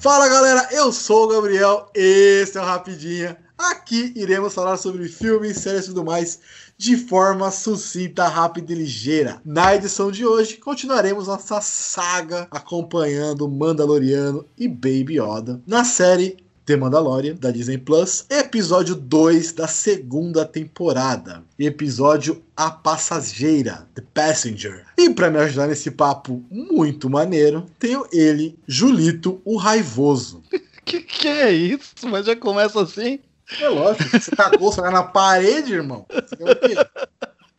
[0.00, 3.36] Fala galera, eu sou o Gabriel, esse é o Rapidinha.
[3.58, 6.40] Aqui iremos falar sobre filmes, séries e tudo mais
[6.78, 9.42] de forma sucinta, rápida e ligeira.
[9.44, 16.38] Na edição de hoje, continuaremos nossa saga acompanhando Mandaloriano e Baby Yoda na série
[16.70, 21.42] The Mandalorian, da Disney Plus, episódio 2 da segunda temporada.
[21.58, 24.86] Episódio A Passageira, The Passenger.
[24.96, 30.44] E para me ajudar nesse papo muito maneiro, tenho ele, Julito, o Raivoso.
[30.86, 32.08] que que é isso?
[32.08, 33.18] Mas já começa assim?
[33.60, 36.06] É lógico, você cagou, você na parede, irmão.
[36.08, 36.76] Você quer o quê?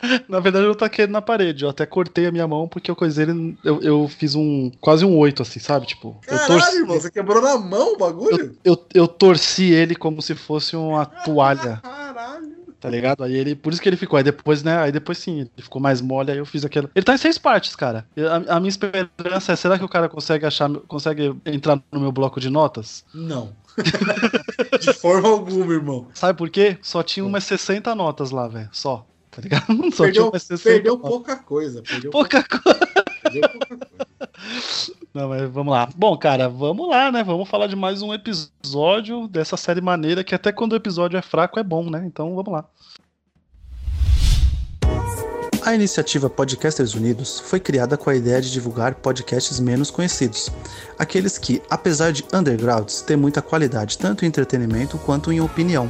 [0.27, 1.63] Na verdade, eu taquei ele na parede.
[1.63, 3.57] Eu até cortei a minha mão porque eu coisei ele.
[3.63, 4.71] Eu, eu fiz um.
[4.79, 5.85] quase um oito, assim, sabe?
[5.87, 6.17] Tipo.
[6.21, 8.55] Caralho, eu torci, irmão, você quebrou na mão o bagulho?
[8.63, 12.55] eu, eu, eu torci ele como se fosse uma toalha, Caralho.
[12.79, 13.23] tá ligado?
[13.23, 13.55] Aí ele.
[13.55, 14.17] Por isso que ele ficou.
[14.17, 14.77] Aí depois, né?
[14.77, 16.89] Aí depois sim, ele ficou mais mole, aí eu fiz aquilo.
[16.95, 18.05] Ele tá em seis partes, cara.
[18.17, 20.69] A, a minha esperança é: será que o cara consegue achar.
[20.87, 23.03] consegue entrar no meu bloco de notas?
[23.13, 23.59] Não.
[24.81, 26.07] de forma alguma, irmão.
[26.13, 26.77] Sabe por quê?
[26.81, 28.69] Só tinha umas 60 notas lá, velho.
[28.71, 29.05] Só.
[29.31, 29.65] Tá ligado?
[29.95, 31.81] Só tinha Perdeu, 60 perdeu pouca coisa.
[31.81, 32.79] Perdeu, Pouca coisa.
[33.23, 34.21] perdeu pouca coisa.
[35.13, 35.89] Não, mas vamos lá.
[35.95, 37.23] Bom, cara, vamos lá, né?
[37.23, 41.21] Vamos falar de mais um episódio dessa série maneira que até quando o episódio é
[41.21, 42.03] fraco é bom, né?
[42.05, 42.65] Então vamos lá.
[45.63, 50.49] A iniciativa Podcasters Unidos foi criada com a ideia de divulgar podcasts menos conhecidos,
[50.97, 55.89] aqueles que, apesar de undergrounds, têm muita qualidade tanto em entretenimento quanto em opinião.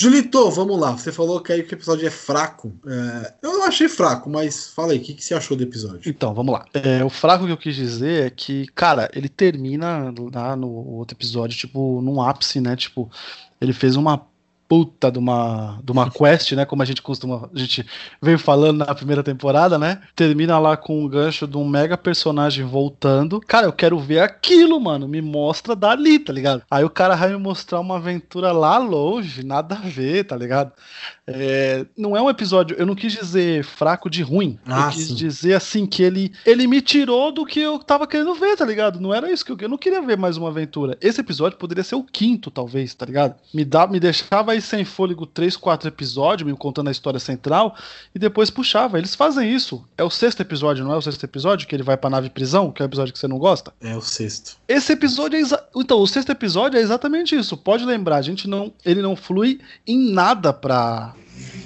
[0.00, 0.92] Julito, vamos lá.
[0.92, 2.72] Você falou que aí que o episódio é fraco.
[2.86, 6.08] É, eu não achei fraco, mas fala aí, o que, que você achou do episódio?
[6.08, 6.64] Então, vamos lá.
[6.72, 11.16] É, o fraco que eu quis dizer é que, cara, ele termina lá no outro
[11.16, 12.76] episódio, tipo, num ápice, né?
[12.76, 13.10] Tipo,
[13.60, 14.24] ele fez uma
[14.68, 16.64] puta de uma, de uma quest, né?
[16.66, 17.48] Como a gente costuma.
[17.52, 17.84] A gente
[18.20, 20.02] veio falando na primeira temporada, né?
[20.14, 23.40] Termina lá com um gancho de um mega personagem voltando.
[23.40, 25.08] Cara, eu quero ver aquilo, mano.
[25.08, 26.62] Me mostra dali, tá ligado?
[26.70, 30.72] Aí o cara vai me mostrar uma aventura lá longe, nada a ver, tá ligado?
[31.30, 32.74] É, não é um episódio.
[32.78, 34.58] Eu não quis dizer fraco de ruim.
[34.66, 35.14] Ah, eu quis sim.
[35.14, 38.98] dizer assim que ele, ele me tirou do que eu tava querendo ver, tá ligado?
[38.98, 40.96] Não era isso que eu, eu não queria ver mais uma aventura.
[41.02, 43.34] Esse episódio poderia ser o quinto, talvez, tá ligado?
[43.52, 47.76] Me, dá, me deixava aí sem fôlego três, quatro episódios, me contando a história central,
[48.14, 48.98] e depois puxava.
[48.98, 49.84] Eles fazem isso.
[49.98, 51.68] É o sexto episódio, não é o sexto episódio?
[51.68, 53.72] Que ele vai pra nave prisão, que é o episódio que você não gosta?
[53.80, 54.56] É o sexto.
[54.66, 55.62] Esse episódio é.
[55.76, 57.56] Então, o sexto episódio é exatamente isso.
[57.56, 58.72] Pode lembrar, a gente não.
[58.84, 61.14] Ele não flui em nada pra.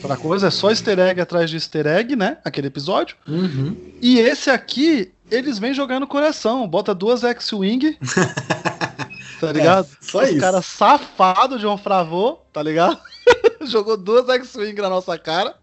[0.00, 2.38] Pra coisa, é só easter egg atrás de easter egg, né?
[2.44, 3.16] Aquele episódio.
[3.27, 3.77] Uhum.
[4.00, 6.66] E esse aqui, eles vêm jogar no coração.
[6.66, 7.97] Bota duas X-Wing.
[9.41, 9.87] tá ligado?
[9.87, 10.41] É, só Os isso.
[10.41, 12.99] cara safado de um fravô, tá ligado?
[13.65, 15.55] Jogou duas X-Wing na nossa cara.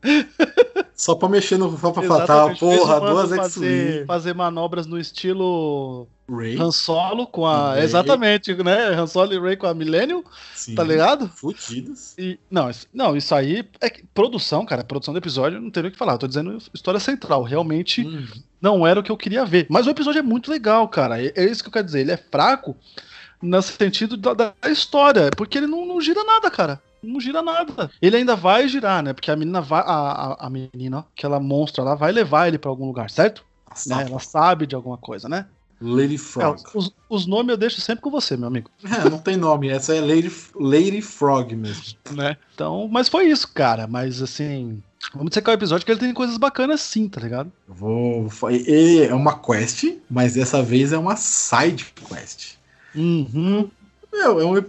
[0.96, 4.06] Só pra mexer no Fatal Fatal, porra, duas fazer, X-Wing.
[4.06, 6.58] fazer manobras no estilo Ray.
[6.60, 7.72] Han Solo com a.
[7.74, 7.84] Ray.
[7.84, 8.88] Exatamente, né?
[8.94, 10.24] Han Solo e Ray com a Millennium,
[10.56, 10.76] Sim.
[10.76, 11.28] tá ligado?
[11.30, 12.14] Fudidos.
[12.18, 15.86] E, não, isso- não, isso aí é que- produção, cara, produção do episódio, não tem
[15.86, 16.14] o que falar.
[16.14, 17.44] Eu tô dizendo história central.
[17.44, 18.28] Realmente Uhum.
[18.62, 19.68] não era o que eu queria ver.
[19.70, 21.22] Mas o episódio é muito legal, cara.
[21.22, 22.00] É, é isso que eu quero dizer.
[22.02, 22.76] Ele é fraco
[23.42, 26.82] no sentido da, da história, porque ele não, não gira nada, cara.
[27.02, 27.90] Não gira nada.
[28.02, 29.14] Ele ainda vai girar, né?
[29.14, 29.82] Porque a menina vai.
[29.82, 33.44] A, a, a menina, aquela monstra lá, vai levar ele pra algum lugar, certo?
[33.88, 34.06] Né?
[34.08, 35.46] Ela sabe de alguma coisa, né?
[35.82, 36.62] Lady É, Frog.
[36.74, 38.70] os, os nomes eu deixo sempre com você, meu amigo.
[38.84, 41.96] É, não tem nome, essa é Lady, Lady Frog mesmo.
[42.12, 42.36] Né?
[42.54, 43.88] Então, mas foi isso, cara.
[43.88, 44.82] Mas assim.
[45.14, 47.52] Vamos dizer que é um episódio que ele tem coisas bacanas sim, tá ligado?
[47.68, 48.28] Eu Vou.
[48.68, 52.56] É uma quest, mas dessa vez é uma side quest.
[52.94, 53.70] Uhum.
[54.12, 54.66] Meu, eu,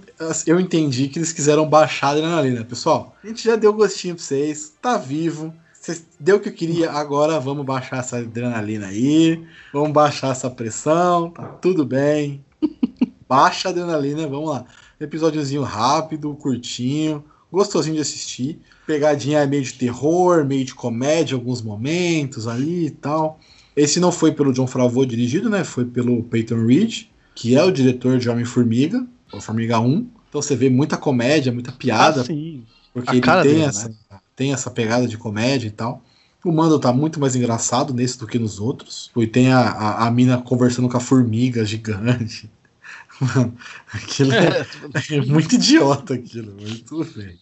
[0.47, 2.65] eu entendi que eles quiseram baixar a adrenalina.
[2.65, 5.53] Pessoal, a gente já deu gostinho pra vocês, tá vivo.
[5.73, 9.43] Vocês deu o que eu queria, agora vamos baixar essa adrenalina aí.
[9.73, 12.45] Vamos baixar essa pressão, tá tudo bem.
[13.27, 14.67] Baixa a adrenalina, vamos lá.
[15.01, 18.61] Episódiozinho rápido, curtinho, gostosinho de assistir.
[18.87, 23.41] Pegadinha meio de terror, meio de comédia, alguns momentos ali e tal.
[23.75, 25.65] Esse não foi pelo John Favreau dirigido, né?
[25.65, 27.05] Foi pelo Peyton Reed,
[27.35, 30.09] que é o diretor de Homem-Formiga, ou Formiga 1.
[30.29, 32.65] Então você vê muita comédia, muita piada, Ah, sim.
[32.93, 33.95] porque a ele cara tem, dele, essa, né?
[34.37, 36.03] tem essa pegada de comédia e tal.
[36.45, 39.11] O Mando tá muito mais engraçado nesse do que nos outros.
[39.15, 42.51] E tem a, a, a mina conversando com a formiga gigante.
[43.21, 43.55] Mano,
[43.93, 44.67] aquilo é,
[45.11, 47.39] é muito idiota aquilo, mas tudo bem.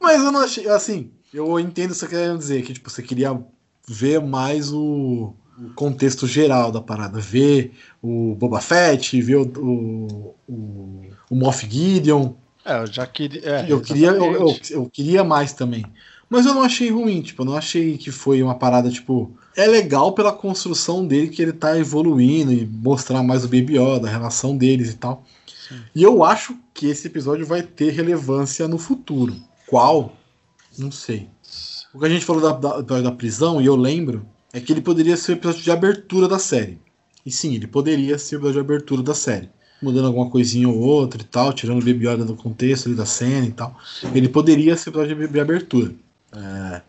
[0.00, 3.02] Mas eu não achei, assim, eu entendo o que você querendo dizer, que tipo, você
[3.02, 3.38] queria
[3.86, 10.34] ver mais o, o contexto geral da parada, ver o Boba Fett, ver o, o,
[10.48, 12.34] o, o Moff Gideon.
[12.62, 13.40] É, eu já queria.
[13.42, 15.82] É, eu, queria eu, eu, eu, queria mais também.
[16.28, 19.34] Mas eu não achei ruim, tipo, eu não achei que foi uma parada, tipo.
[19.56, 24.08] É legal pela construção dele que ele tá evoluindo e mostrar mais o Baby Yoda,
[24.08, 25.24] a relação deles e tal.
[25.68, 25.80] Sim.
[25.94, 29.34] E eu acho que esse episódio vai ter relevância no futuro.
[29.66, 30.14] Qual?
[30.78, 31.28] Não sei.
[31.94, 34.80] O que a gente falou da, da, da prisão, e eu lembro, é que ele
[34.80, 36.78] poderia ser o episódio de abertura da série.
[37.24, 39.50] E sim, ele poderia ser o episódio de abertura da série.
[39.82, 43.04] Mudando alguma coisinha ou outra e tal, tirando o Baby Yoda do contexto ali da
[43.04, 43.76] cena e tal.
[44.14, 45.92] Ele poderia ser episódio de abertura.
[46.34, 46.80] É,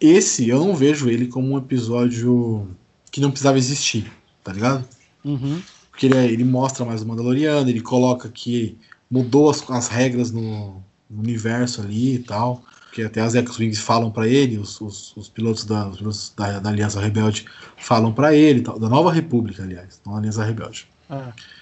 [0.00, 2.68] esse eu não vejo ele como um episódio
[3.10, 4.10] que não precisava existir,
[4.42, 4.84] tá ligado?
[5.24, 5.60] Uhum.
[5.90, 8.78] Porque ele, é, ele, mostra mais o Mandaloriano, ele coloca que
[9.10, 12.62] mudou as, as regras no, no, universo ali e tal.
[12.92, 16.58] Que até as X-Wings falam para ele, os, os, os, pilotos, da, os pilotos da,
[16.58, 17.44] da, Aliança Rebelde
[17.76, 20.88] falam para ele, da Nova República, aliás, não Aliança Rebelde.
[21.08, 21.32] Ah.
[21.36, 21.59] É,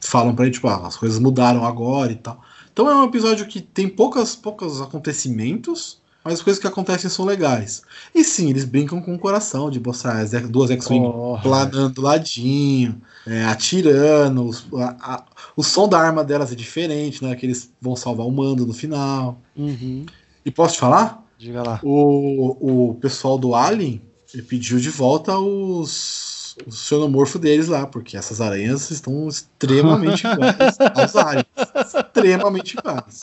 [0.00, 2.40] falam para ele, tipo, ah, as coisas mudaram agora e tal.
[2.72, 7.24] Então é um episódio que tem poucas, poucos acontecimentos, mas as coisas que acontecem são
[7.24, 7.82] legais.
[8.14, 12.02] E sim, eles brincam com o coração de mostrar as duas X-Wing oh, planando do
[12.02, 14.44] ladinho, é, atirando.
[14.44, 15.24] Os, a, a,
[15.56, 17.34] o som da arma delas é diferente, né?
[17.36, 19.40] Que eles vão salvar o mando no final.
[19.56, 20.04] Uhum.
[20.44, 21.24] E posso te falar?
[21.38, 21.80] Diga lá.
[21.82, 24.02] O, o pessoal do Alien
[24.48, 26.25] pediu de volta os,
[26.64, 31.46] os xenomorfos deles lá, porque essas aranhas estão extremamente iguais aos aliens.
[31.94, 33.20] Extremamente iguais.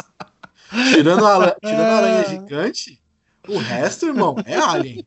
[0.94, 3.02] Tirando a, tirando a aranha gigante,
[3.48, 5.06] o resto, irmão, é Alien.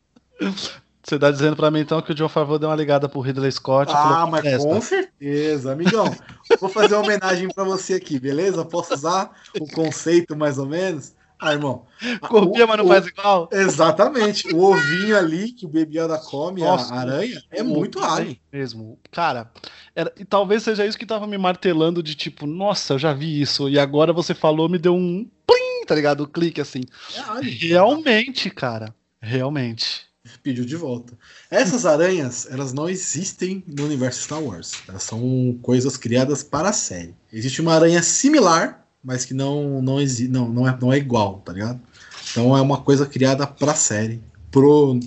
[1.03, 3.51] Você tá dizendo pra mim então que o John Favreau deu uma ligada pro Ridley
[3.51, 3.91] Scott?
[3.95, 6.13] Ah, mas com certeza, amigão.
[6.59, 8.65] Vou fazer uma homenagem pra você aqui, beleza?
[8.65, 11.13] Posso usar o conceito mais ou menos?
[11.39, 11.85] Ah, irmão.
[12.21, 13.49] Copia, mas não o, faz igual?
[13.51, 14.53] Exatamente.
[14.53, 18.39] O ovinho ali que o Yoda come, Nossa, a aranha, é muito alien.
[18.51, 18.99] Mesmo.
[19.11, 19.51] Cara,
[19.95, 23.39] era, e talvez seja isso que tava me martelando de tipo, nossa, eu já vi
[23.39, 23.69] isso.
[23.69, 26.21] E agora você falou, me deu um plim, tá ligado?
[26.21, 26.81] O um clique assim.
[27.15, 27.55] É alien.
[27.55, 28.93] Realmente, cara.
[29.21, 30.07] Realmente.
[30.43, 31.13] Pediu de volta.
[31.49, 34.73] Essas aranhas, elas não existem no universo Star Wars.
[34.87, 37.15] Elas são coisas criadas para a série.
[37.31, 39.99] Existe uma aranha similar mas que não não,
[40.29, 41.79] não, não, é, não é igual, tá ligado?
[42.29, 44.21] Então é uma coisa criada pra série,
[44.51, 44.99] pro.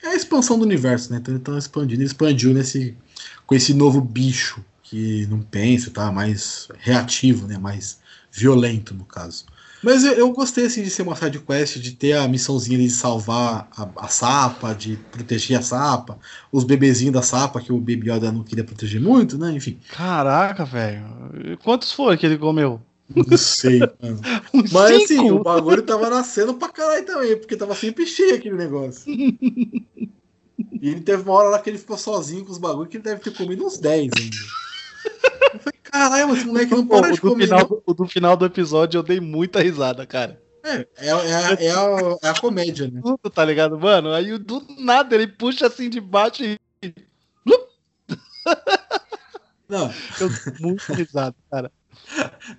[0.00, 1.18] É a expansão do universo, né?
[1.20, 2.96] Então ele tá expandindo, expandiu nesse.
[3.44, 6.12] com esse novo bicho que não pensa, tá?
[6.12, 7.58] Mais reativo, né?
[7.58, 7.98] Mais
[8.30, 9.44] violento, no caso.
[9.82, 12.90] Mas eu, eu, gostei assim de ser uma side quest, de ter a missãozinha de
[12.90, 16.18] salvar a, a, sapa, de proteger a sapa,
[16.50, 19.52] os bebezinhos da sapa que o Baby Yoda não queria proteger muito, né?
[19.52, 19.78] Enfim.
[19.90, 21.58] Caraca, velho.
[21.62, 22.80] Quantos foi que ele comeu?
[23.14, 24.20] Não sei, mano.
[24.72, 29.04] Mas assim, o bagulho tava nascendo pra caralho também, porque tava sempre cheio aquele negócio.
[30.80, 33.04] E ele teve uma hora lá que ele ficou sozinho com os bagulhos que ele
[33.04, 34.36] deve ter comido uns 10 ainda.
[35.54, 37.44] Eu falei, caralho, esse moleque não para de comer.
[37.44, 40.40] Final, o do final do episódio eu dei muita risada, cara.
[40.64, 43.00] É, é, é, é, a, é a comédia, né?
[43.02, 44.12] Tudo, tá ligado, mano?
[44.12, 46.58] Aí do nada ele puxa assim de baixo e.
[49.68, 49.92] Não.
[50.20, 51.72] Eu muito risado, cara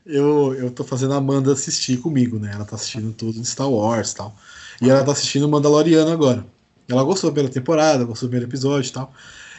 [0.06, 2.52] eu, eu tô fazendo a Amanda assistir comigo, né?
[2.54, 4.36] Ela tá assistindo tudo de Star Wars e tal.
[4.82, 6.46] E ela tá assistindo Mandaloriano agora.
[6.88, 9.14] Ela gostou da primeira temporada, gostou do primeiro episódio e tal.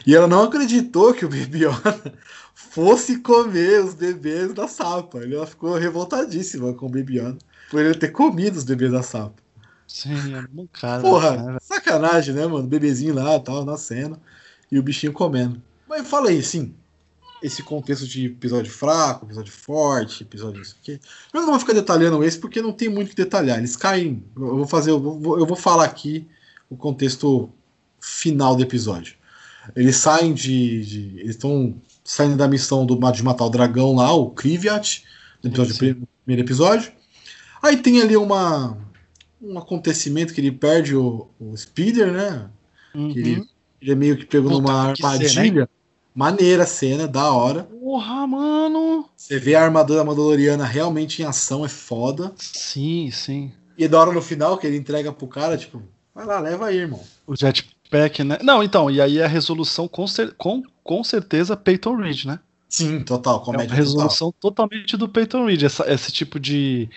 [0.05, 2.13] E ela não acreditou que o Baby Yoda
[2.55, 5.19] fosse comer os bebês da Sapa.
[5.23, 7.37] Ela ficou revoltadíssima com o Baby Yoda
[7.69, 9.35] por ele ter comido os bebês da Sapa.
[9.87, 11.01] Sim, é mancada.
[11.01, 11.57] Porra, cara.
[11.61, 12.67] sacanagem, né, mano?
[12.67, 14.17] bebezinho lá, tal, nascendo.
[14.71, 15.61] E o bichinho comendo.
[15.87, 16.73] Mas fala aí, sim
[17.41, 20.99] esse contexto de episódio fraco, episódio forte, episódio isso aqui.
[21.33, 23.57] Eu não vou ficar detalhando esse porque não tem muito que detalhar.
[23.57, 24.23] Eles caem.
[24.35, 26.27] Eu vou fazer, eu vou, eu vou falar aqui
[26.69, 27.49] o contexto
[27.99, 29.15] final do episódio.
[29.75, 30.85] Eles saem de.
[30.85, 35.03] de eles estão saindo da missão do, de matar o dragão lá, o Kriviat,
[35.43, 36.91] no episódio, primeiro episódio.
[37.61, 38.77] Aí tem ali uma,
[39.41, 42.49] um acontecimento que ele perde o, o Speeder, né?
[42.93, 43.11] Uhum.
[43.11, 43.47] Ele,
[43.81, 45.29] ele, é meio que pegou Puta, numa armadilha.
[45.29, 45.67] Ser, né?
[46.13, 47.63] Maneira a cena, da hora.
[47.63, 49.05] Porra, mano!
[49.15, 52.33] Você vê a armadura Mandaloriana realmente em ação, é foda.
[52.37, 53.51] Sim, sim.
[53.77, 55.81] E da hora no final que ele entrega pro cara, tipo,
[56.13, 57.01] vai lá, leva aí, irmão.
[57.25, 58.37] O jetpack, né?
[58.43, 62.39] Não, então, e aí a resolução com, cer com, com certeza Peyton Reed, né?
[62.67, 64.67] Sim, total, comédia é uma resolução total.
[64.67, 66.89] totalmente do Peyton Reed, essa, esse tipo de,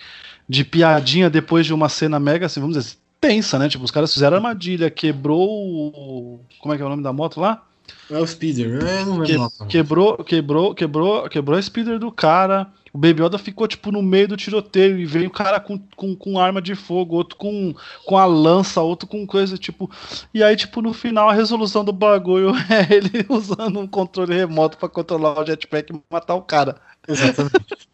[0.47, 3.67] de piadinha depois de uma cena mega, assim, vamos dizer, tensa, né?
[3.69, 6.39] Tipo, os caras fizeram armadilha, quebrou o...
[6.59, 7.65] Como é que é o nome da moto lá?
[8.09, 9.51] É o speeder, é, não Que- lembro.
[9.67, 12.67] quebrou, quebrou, quebrou, quebrou a speeder do cara.
[12.93, 16.15] O Baby Yoda ficou, tipo, no meio do tiroteio e veio um cara com, com,
[16.15, 17.75] com arma de fogo, outro com,
[18.05, 19.91] com a lança, outro com coisa, tipo.
[20.33, 24.77] E aí, tipo, no final, a resolução do bagulho é ele usando um controle remoto
[24.77, 26.77] pra controlar o jetpack e matar o cara.
[27.07, 27.65] Exatamente.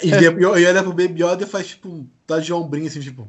[0.00, 3.26] E, e olha pro Baby Yoda e faz tipo, tá de ombrinho assim, tipo.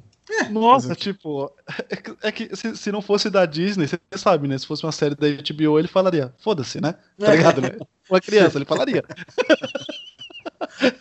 [0.50, 1.52] Nossa, Mas- tipo,
[1.90, 4.58] é que, é que se, se não fosse da Disney, você sabe, né?
[4.58, 6.96] Se fosse uma série da HBO, ele falaria, foda-se, né?
[7.18, 7.70] Tá ligado, né?
[8.10, 9.04] Uma criança, ele falaria.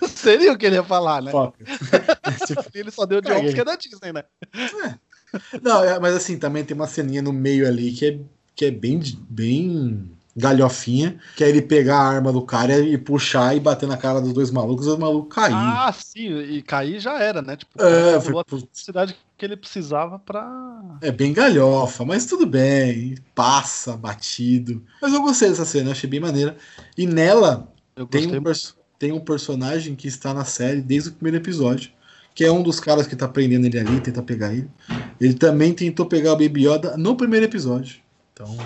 [0.08, 1.30] Seria o que ele ia falar, né?
[1.30, 1.58] Foca.
[2.46, 4.24] Tipo, Ele só deu de ombros que é da Disney, né?
[5.62, 8.18] Não, é, mas assim, também tem uma ceninha no meio ali que é,
[8.54, 13.56] que é bem, bem galhofinha, que é ele pegar a arma do cara e puxar
[13.56, 15.56] e bater na cara dos dois malucos e os malucos caírem.
[15.58, 17.56] Ah, sim, e cair já era, né?
[17.56, 20.80] Tipo, É, foi- a velocidade que ele precisava pra.
[21.00, 23.16] É bem galhofa, mas tudo bem.
[23.34, 24.82] Passa, batido.
[25.00, 26.56] Mas eu gostei dessa cena, achei bem maneira.
[26.96, 28.42] E nela Eu tem um,
[28.98, 31.90] tem um personagem que está na série desde o primeiro episódio.
[32.34, 34.70] Que é um dos caras que tá prendendo ele ali, tenta pegar ele.
[35.20, 37.96] Ele também tentou pegar o Baby Yoda no primeiro episódio.
[38.32, 38.56] Então,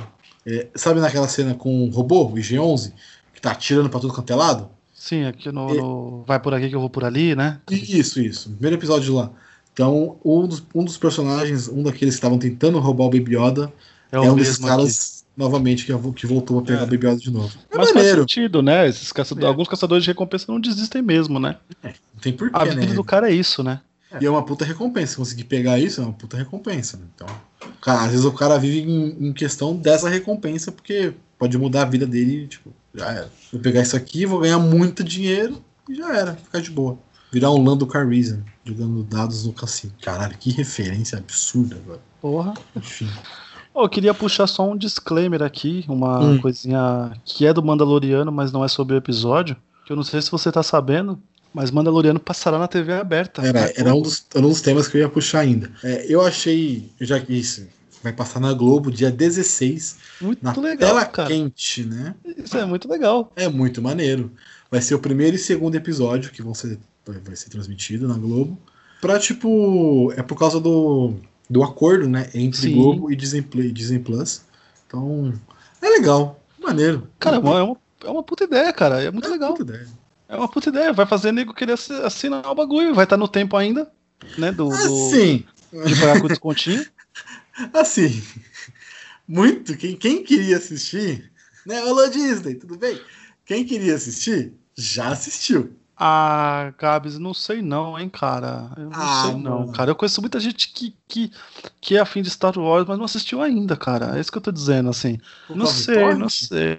[0.46, 2.92] é, sabe naquela cena com o robô, o IG-11,
[3.34, 4.68] que tá atirando pra tudo quanto é lado?
[4.94, 7.60] Sim, aqui no, E- no Vai por aqui que eu vou por ali, né?
[7.70, 8.50] Isso, isso.
[8.50, 9.30] Primeiro episódio lá.
[9.72, 13.70] Então, um dos, um dos personagens, um daqueles que estavam tentando roubar o Baby Yoda,
[14.10, 14.76] É, é, um desses mesmo aqui.
[14.78, 16.82] caras, novamente, que, que voltou a pegar É.
[16.84, 17.52] o Baby Yoda de novo.
[17.70, 18.20] É Mas faz maneiro.
[18.20, 18.88] sentido, né?
[18.88, 19.48] Esses caçadores- É.
[19.48, 21.56] Alguns caçadores de recompensa não desistem mesmo, né?
[21.84, 22.94] Não tem porquê, A vida né?
[22.94, 23.80] do cara é isso, né?
[24.20, 25.12] E é uma puta recompensa.
[25.12, 26.96] Se conseguir pegar isso, é uma puta recompensa.
[26.96, 27.04] né?
[27.14, 27.26] Então,
[27.80, 31.86] cara, às vezes o cara vive em, em questão dessa recompensa, porque pode mudar a
[31.86, 33.30] vida dele, tipo, já era.
[33.52, 36.98] Vou pegar isso aqui, vou ganhar muito dinheiro e já era, ficar de boa.
[37.32, 39.92] Virar um Lando Calrissian, jogando dados no cassino.
[40.00, 42.00] Caralho, que referência absurda agora.
[42.20, 42.54] Porra.
[42.74, 43.08] Enfim.
[43.74, 46.40] Ô, eu queria puxar só um disclaimer aqui, uma Hum.
[46.40, 49.56] coisinha que é do Mandaloriano, mas não é sobre o episódio.
[49.84, 51.20] Que eu não sei se você tá sabendo,
[51.56, 53.40] mas Mandaloriano passará na TV aberta.
[53.40, 55.70] Era, era, um dos, era um dos temas que eu ia puxar ainda.
[55.82, 57.66] É, eu achei, já que isso
[58.02, 61.28] vai passar na Globo dia 16, Muito na legal, tela cara.
[61.30, 62.14] quente, né?
[62.36, 63.32] Isso é muito legal.
[63.34, 64.30] É muito maneiro.
[64.70, 68.58] Vai ser o primeiro e segundo episódio que vão ser, vai ser transmitido na Globo.
[69.00, 71.14] Pra, tipo, é por causa do,
[71.48, 72.28] do acordo, né?
[72.34, 72.74] Entre Sim.
[72.74, 73.40] Globo e Disney,
[73.72, 74.42] Disney Plus.
[74.86, 75.32] Então,
[75.80, 76.38] é legal.
[76.62, 77.08] Maneiro.
[77.18, 79.02] Cara, é uma, é uma puta ideia, cara.
[79.02, 79.54] É muito É legal.
[79.54, 79.88] puta ideia.
[80.28, 80.92] É uma puta ideia.
[80.92, 82.94] Vai fazer nego querer assi- assinar o bagulho.
[82.94, 83.90] Vai estar no tempo ainda,
[84.38, 84.50] né?
[84.52, 86.84] Do, do- Assim, de pagar com descontinho.
[87.72, 88.22] assim.
[89.26, 89.76] Muito.
[89.76, 91.30] Quem, quem queria assistir,
[91.66, 91.82] né?
[91.84, 93.00] Olá, Disney, tudo bem?
[93.44, 95.76] Quem queria assistir, já assistiu.
[95.98, 98.70] Ah, Gabs, não sei não, hein, cara.
[98.76, 99.72] Eu não Ah, sei não, mano.
[99.72, 99.90] cara.
[99.90, 101.32] Eu conheço muita gente que, que,
[101.80, 104.16] que é afim de Star Wars, mas não assistiu ainda, cara.
[104.16, 105.18] É isso que eu tô dizendo, assim.
[105.48, 106.78] Não causa do sei, não sei.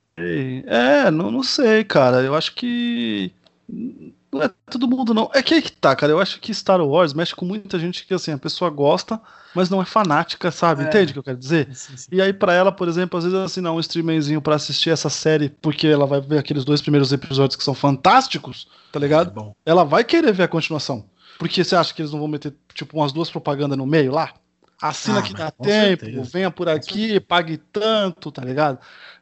[0.68, 2.22] É, não, não sei, cara.
[2.22, 3.34] Eu acho que.
[3.70, 5.30] Não é todo mundo, não.
[5.34, 6.12] É que aí que tá, cara.
[6.12, 9.20] Eu acho que Star Wars mexe com muita gente que, assim, a pessoa gosta,
[9.54, 10.84] mas não é fanática, sabe?
[10.84, 10.88] É.
[10.88, 11.68] Entende o que eu quero dizer?
[11.74, 12.08] Sim, sim.
[12.12, 15.50] E aí, pra ela, por exemplo, às vezes assinar um streamingzinho pra assistir essa série,
[15.62, 19.30] porque ela vai ver aqueles dois primeiros episódios que são fantásticos, tá ligado?
[19.30, 19.56] É bom.
[19.66, 21.06] Ela vai querer ver a continuação.
[21.38, 24.34] Porque você acha que eles não vão meter, tipo, umas duas propagandas no meio lá?
[24.82, 26.30] Assina Ah, que dá tempo, certeza.
[26.32, 28.78] venha por aqui, pague tanto, tá ligado?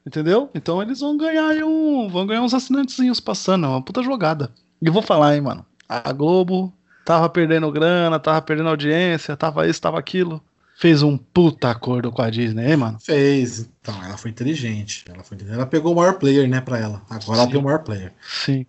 [0.05, 0.49] Entendeu?
[0.53, 2.09] Então eles vão ganhar um.
[2.09, 4.51] Vão ganhar uns assinantezinhos passando, é uma puta jogada.
[4.81, 5.65] E vou falar, hein, mano.
[5.87, 6.73] A Globo
[7.05, 10.41] tava perdendo grana, tava perdendo audiência, tava isso, tava aquilo.
[10.77, 12.97] Fez um puta acordo com a Disney, hein, mano?
[12.99, 13.69] Fez.
[13.79, 15.05] Então, ela foi inteligente.
[15.07, 15.57] Ela foi inteligente.
[15.57, 17.01] Ela pegou o maior player, né, pra ela.
[17.09, 17.51] Agora ela Sim.
[17.51, 18.11] tem o maior player.
[18.21, 18.65] Sim.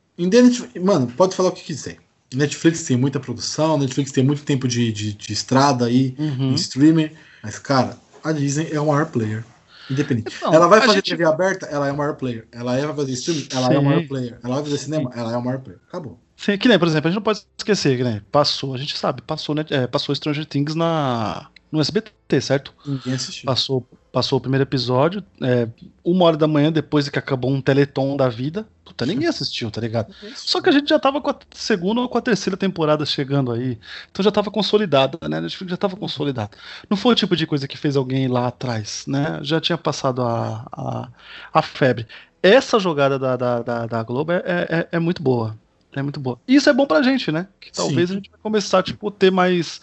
[0.81, 1.97] Mano, pode falar o que quiser.
[2.35, 6.50] Netflix tem muita produção, Netflix tem muito tempo de, de, de estrada aí, Uhum.
[6.50, 7.12] em streamer.
[7.42, 9.45] Mas, cara, a Disney é o maior player.
[9.88, 10.35] Independente.
[10.37, 12.47] Então, ela vai fazer gente- TV aberta, ela é o maior player.
[12.50, 13.87] Ela vai fazer streaming, ela é o Sim.
[13.87, 14.38] maior player.
[14.42, 15.80] Ela vai fazer cinema, ela é o maior player.
[15.88, 16.18] Acabou.
[16.37, 18.99] Sim, que nem, por exemplo, a gente não pode esquecer, que nem, passou, a gente
[18.99, 22.73] sabe, passou, né, é, passou Stranger Things na, no SBT, certo?
[22.85, 23.46] Ninguém assistiu.
[23.46, 25.68] Passou, passou o primeiro episódio, é,
[26.04, 28.66] uma hora da manhã depois de que acabou um teleton da vida.
[28.85, 30.14] Puta, ninguém assistiu, tá ligado?
[30.35, 33.52] Só que a gente já tava com a segunda ou com a terceira temporada chegando
[33.52, 33.78] aí.
[34.11, 35.38] Então já tava consolidada, né?
[35.38, 36.50] A Netflix já tava consolidada.
[36.88, 39.40] Não foi o tipo de coisa que fez alguém lá atrás, né?
[39.42, 41.08] Já tinha passado a, a,
[41.52, 42.06] a febre.
[42.42, 45.58] Essa jogada da, da, da, da Globo é, é, é muito boa.
[45.96, 46.38] É muito boa.
[46.46, 47.48] E isso é bom pra gente, né?
[47.58, 48.14] Que talvez Sim.
[48.14, 49.80] a gente vai começar, tipo, ter mais,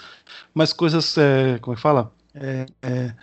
[0.53, 1.17] mais coisas.
[1.17, 2.13] é, como é que fala?
[2.36, 3.13] É, é,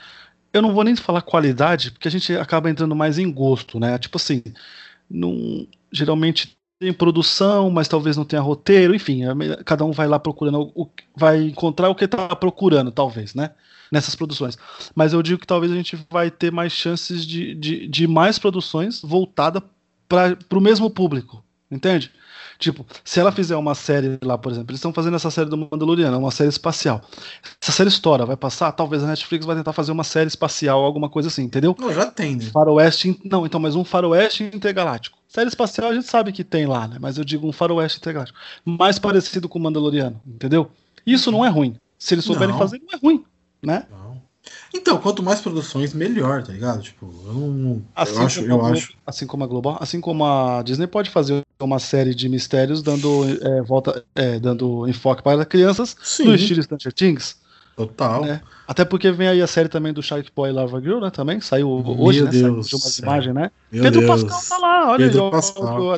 [0.52, 3.96] eu não vou nem falar qualidade, porque a gente acaba entrando mais em gosto, né?
[3.96, 4.42] Tipo assim,
[5.08, 10.18] não, geralmente tem produção, mas talvez não tenha roteiro, enfim, é cada um vai lá
[10.18, 13.50] procurando, o, vai encontrar o que está procurando, talvez, né?
[13.92, 14.58] Nessas produções.
[14.94, 18.38] Mas eu digo que talvez a gente vai ter mais chances de, de, de mais
[18.38, 19.62] produções voltada
[20.08, 22.10] para o mesmo público, entende?
[22.60, 25.56] Tipo, se ela fizer uma série lá, por exemplo, eles estão fazendo essa série do
[25.56, 27.00] Mandaloriano, uma série espacial.
[27.60, 31.08] Essa série estoura, vai passar, talvez a Netflix vai tentar fazer uma série espacial, alguma
[31.08, 31.74] coisa assim, entendeu?
[31.78, 32.44] Não, já tem, né?
[32.52, 35.18] Faroeste, não, então, mas um faroeste intergaláctico.
[35.26, 36.98] Série espacial a gente sabe que tem lá, né?
[37.00, 38.38] Mas eu digo um faroeste intergaláctico.
[38.62, 40.70] Mais parecido com o Mandaloriano, entendeu?
[41.06, 41.76] Isso não é ruim.
[41.98, 42.58] Se eles souberem não.
[42.58, 43.24] fazer, não é ruim,
[43.62, 43.86] né?
[43.90, 44.09] Não.
[44.72, 46.82] Então, quanto mais produções, melhor, tá ligado?
[46.82, 47.82] Tipo, eu não.
[47.94, 48.94] Assim eu acho, eu acho.
[49.06, 53.24] Assim como a Global, assim como a Disney pode fazer uma série de mistérios dando
[53.42, 56.24] é, volta, é, dando enfoque para crianças Sim.
[56.24, 57.36] no estilo Stranger Things.
[57.76, 58.24] Total.
[58.24, 58.40] Né?
[58.66, 61.10] Até porque vem aí a série também do Shark Boy Lava Girl, né?
[61.10, 62.30] Também saiu Meu hoje, né?
[62.30, 63.50] Deus saiu umas imagens, né?
[63.70, 64.22] Meu Pedro Deus.
[64.22, 65.30] Pascal tá lá, olha Pedro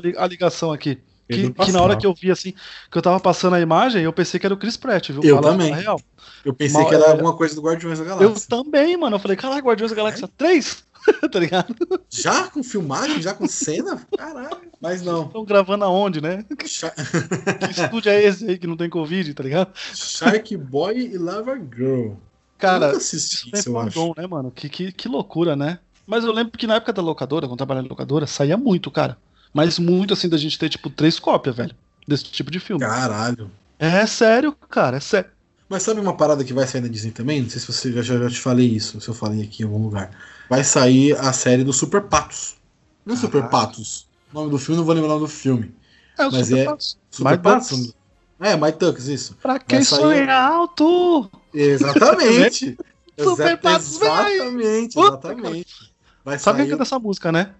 [0.02, 0.98] aí, a ligação aqui.
[1.28, 2.52] Que, que, na hora que eu vi assim,
[2.90, 5.22] que eu tava passando a imagem, eu pensei que era o Chris Pratt, viu?
[5.22, 5.72] Eu também.
[5.72, 6.00] Real.
[6.44, 7.10] Eu pensei Mal, que era é...
[7.10, 8.26] alguma coisa do Guardiões da Galáxia.
[8.26, 9.16] Eu também, mano.
[9.16, 10.28] Eu falei, caralho, Guardiões da Galáxia é?
[10.36, 10.84] 3?
[11.30, 11.74] tá ligado?
[12.10, 14.04] Já com filmagem, já com cena?
[14.16, 14.70] Caralho.
[14.80, 15.26] Mas não.
[15.26, 16.44] Estão gravando aonde, né?
[16.66, 16.92] Char...
[16.94, 19.72] que estúdio é esse aí que não tem Covid, tá ligado?
[19.94, 22.14] Shark Boy e Lava Girl.
[22.58, 23.98] Cara, eu assisti isso, eu acho.
[23.98, 24.50] Bom, né, mano?
[24.50, 25.78] Que, que, que loucura, né?
[26.06, 28.90] Mas eu lembro que na época da locadora, quando eu trabalhava em locadora, saía muito,
[28.90, 29.16] cara.
[29.52, 31.74] Mas muito assim da gente ter, tipo, três cópias, velho.
[32.06, 32.84] Desse tipo de filme.
[32.84, 33.50] Caralho.
[33.78, 35.30] É sério, cara, é sério.
[35.68, 37.42] Mas sabe uma parada que vai sair na Disney também?
[37.42, 39.82] Não sei se você já, já te falei isso, se eu falei aqui em algum
[39.82, 40.10] lugar.
[40.48, 42.56] Vai sair a série do Super Patos.
[43.06, 44.06] Não é Super Patos.
[44.32, 45.74] O nome do filme, não vou lembrar o nome do filme.
[46.18, 46.98] É o mas Super é Patos.
[47.10, 47.70] Super My Patos.
[47.70, 47.94] Ducks.
[48.40, 49.36] É, My Tucks, isso.
[49.40, 50.00] Pra quem sair...
[50.00, 51.30] sonha alto!
[51.54, 52.76] Exatamente.
[53.18, 55.92] Super Patos, Exatamente, exatamente.
[56.24, 56.64] Vai sabe sair...
[56.64, 57.52] quem canta essa música, né?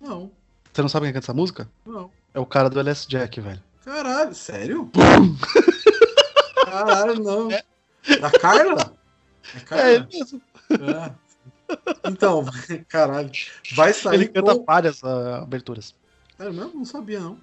[0.00, 0.30] Não.
[0.76, 1.66] Você não sabe quem canta essa música?
[1.86, 2.10] Não.
[2.34, 3.62] É o cara do LS Jack, velho.
[3.82, 4.90] Caralho, sério?
[6.66, 7.50] Caralho, não.
[7.50, 7.62] É.
[8.20, 8.92] Da Carla?
[9.54, 9.84] É, Carla?
[9.84, 10.42] é ele mesmo.
[10.70, 11.12] É.
[12.10, 12.44] Então,
[12.90, 13.30] caralho.
[13.74, 14.16] Vai sair.
[14.16, 14.64] Ele canta com...
[14.64, 15.94] várias uh, aberturas.
[16.38, 16.72] É mesmo?
[16.74, 17.38] Não sabia, não.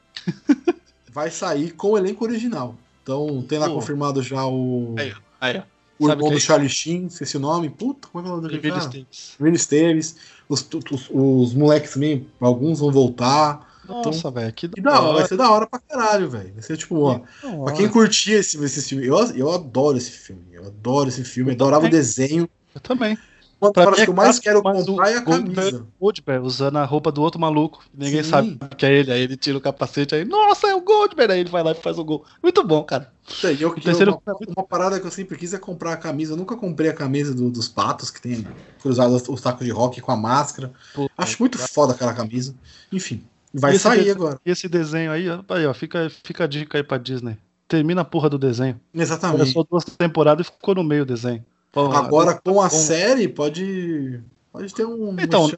[1.10, 2.76] Vai sair com o elenco original.
[3.02, 4.96] Então, tem lá confirmado já o.
[5.00, 5.64] Aí, aí.
[6.00, 7.70] O irmão do é Charlie Sheen, esqueci o nome.
[7.70, 8.56] Puta, como é que é o nome?
[8.56, 9.36] Willis Esteves.
[9.40, 10.16] Willis Esteves.
[10.50, 13.72] Os, os, os moleques também, alguns vão voltar.
[13.88, 15.20] Nossa, então, velho, que, que da hora.
[15.20, 16.54] Vai ser da hora pra caralho, velho.
[16.54, 17.20] Vai ser tipo, ó.
[17.64, 20.44] Pra quem curtia esse, esse filme, eu, eu adoro esse filme.
[20.52, 21.52] Eu adoro esse filme.
[21.52, 22.00] Eu adorava também.
[22.00, 22.50] o desenho.
[22.74, 23.18] Eu também.
[23.64, 25.86] Uma das que eu mais quero comprar é a camisa.
[26.00, 27.84] Goldberg usando a roupa do outro maluco.
[27.94, 28.30] Ninguém Sim.
[28.30, 29.12] sabe que é ele.
[29.12, 31.34] Aí ele tira o capacete aí, nossa, é o Goldberg.
[31.34, 32.26] Aí ele vai lá e faz o gol.
[32.42, 33.12] Muito bom, cara.
[33.26, 34.22] Sei, eu, terceiro...
[34.26, 36.34] uma, uma, parada que eu sempre quis é comprar a camisa.
[36.34, 38.46] Eu nunca comprei a camisa do, dos patos, que tem
[38.82, 40.74] cruzado os, os tacos de rock com a máscara.
[40.94, 42.54] Pô, Acho muito foda aquela camisa.
[42.92, 43.24] Enfim.
[43.54, 44.40] Vai sair desenho, agora.
[44.46, 47.38] E esse desenho aí, ó, aí, ó, fica, fica a dica aí pra Disney.
[47.68, 48.80] Termina a porra do desenho.
[48.94, 49.40] Exatamente.
[49.40, 51.46] Começou duas temporadas e ficou no meio o desenho.
[51.76, 54.22] Agora com a série pode.
[54.52, 55.16] Pode ter um.
[55.20, 55.50] Então,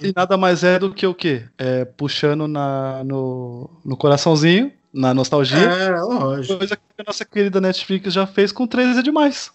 [0.00, 1.42] e, nada mais é do que o quê?
[1.58, 5.58] É, puxando na, no, no coraçãozinho, na nostalgia.
[5.58, 6.58] É, lógico.
[6.58, 9.50] Coisa que a nossa querida Netflix já fez com 13 é demais.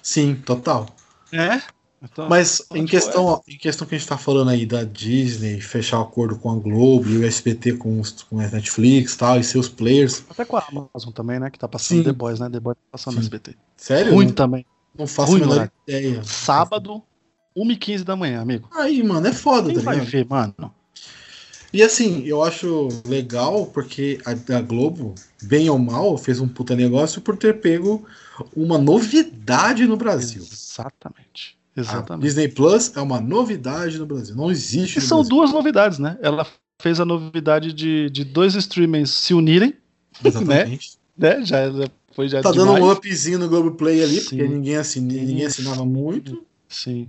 [0.00, 0.86] Sim, total.
[1.32, 1.60] É?
[2.00, 3.52] Então, Mas em questão, é.
[3.52, 6.54] em questão que a gente está falando aí da Disney fechar o acordo com a
[6.54, 10.22] Globo e o SBT com, os, com a Netflix tal, e seus players.
[10.30, 11.50] Até com a Amazon também, né?
[11.50, 12.04] Que tá passando Sim.
[12.04, 12.48] The Boys, né?
[12.48, 13.18] The Boys tá passando Sim.
[13.18, 13.56] no SBT.
[13.76, 14.12] Sério?
[14.14, 14.64] Ruim também.
[14.98, 16.22] Não faço Ruim, a menor ideia.
[16.24, 17.02] Sábado,
[17.56, 18.68] 1h15 da manhã, amigo.
[18.72, 20.54] Aí, mano, é foda, Quem tá vai ver, mano?
[21.72, 26.74] E assim, eu acho legal porque a, a, Globo, bem ou mal, fez um puta
[26.74, 28.06] negócio por ter pego
[28.54, 30.42] uma novidade no Brasil.
[30.42, 31.56] Exatamente.
[31.76, 32.24] Exatamente.
[32.24, 34.34] A Disney Plus é uma novidade no Brasil.
[34.34, 34.98] Não existe.
[34.98, 35.36] E são Brasil.
[35.36, 36.16] duas novidades, né?
[36.22, 36.46] Ela
[36.80, 39.74] fez a novidade de, de dois streamers se unirem.
[40.24, 40.96] Exatamente.
[41.16, 41.36] Né?
[41.36, 41.44] né?
[41.44, 41.58] Já
[42.16, 42.68] foi já Tá demais.
[42.72, 44.38] dando um upzinho no Globoplay ali, Sim.
[44.38, 45.00] porque ninguém, assin...
[45.02, 46.42] ninguém assinava muito.
[46.66, 47.06] Sim.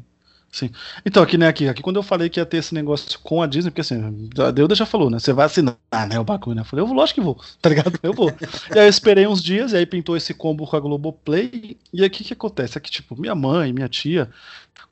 [0.52, 0.70] Sim.
[1.06, 3.48] Então, aqui, né, aqui, aqui quando eu falei que ia ter esse negócio com a
[3.48, 5.20] Disney, porque assim, a Deuda já falou, né?
[5.20, 5.78] Você vai assinar,
[6.10, 6.20] né?
[6.20, 6.62] O bagulho, né?
[6.62, 7.98] Eu falei, eu vou, lógico que vou, tá ligado?
[8.02, 8.30] Eu vou.
[8.74, 11.78] e aí eu esperei uns dias, e aí pintou esse combo com a Globoplay.
[11.94, 12.78] E aqui o que acontece?
[12.78, 14.30] É que, tipo, minha mãe, minha tia,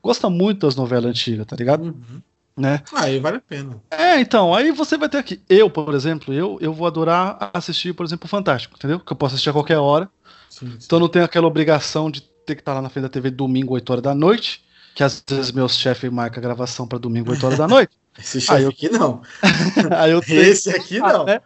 [0.02, 1.84] gosta muito das novelas antigas, tá ligado?
[1.84, 2.22] Uhum.
[2.56, 2.82] Né?
[2.94, 3.82] Aí vale a pena.
[3.90, 5.42] É, então, aí você vai ter aqui.
[5.48, 8.98] Eu, por exemplo, eu, eu vou adorar assistir, por exemplo, o Fantástico, entendeu?
[8.98, 10.08] Que eu posso assistir a qualquer hora.
[10.48, 10.78] Sim, sim.
[10.84, 13.74] Então não tenho aquela obrigação de ter que estar lá na frente da TV domingo,
[13.74, 14.64] 8 horas da noite
[14.96, 17.92] que às vezes meus chefes marcam a gravação para domingo, 8 horas da noite.
[18.18, 18.70] Esse chefe eu...
[18.70, 19.20] aqui não.
[19.94, 20.40] Aí eu tenho...
[20.40, 21.22] Esse aqui não.
[21.22, 21.40] Ah, né?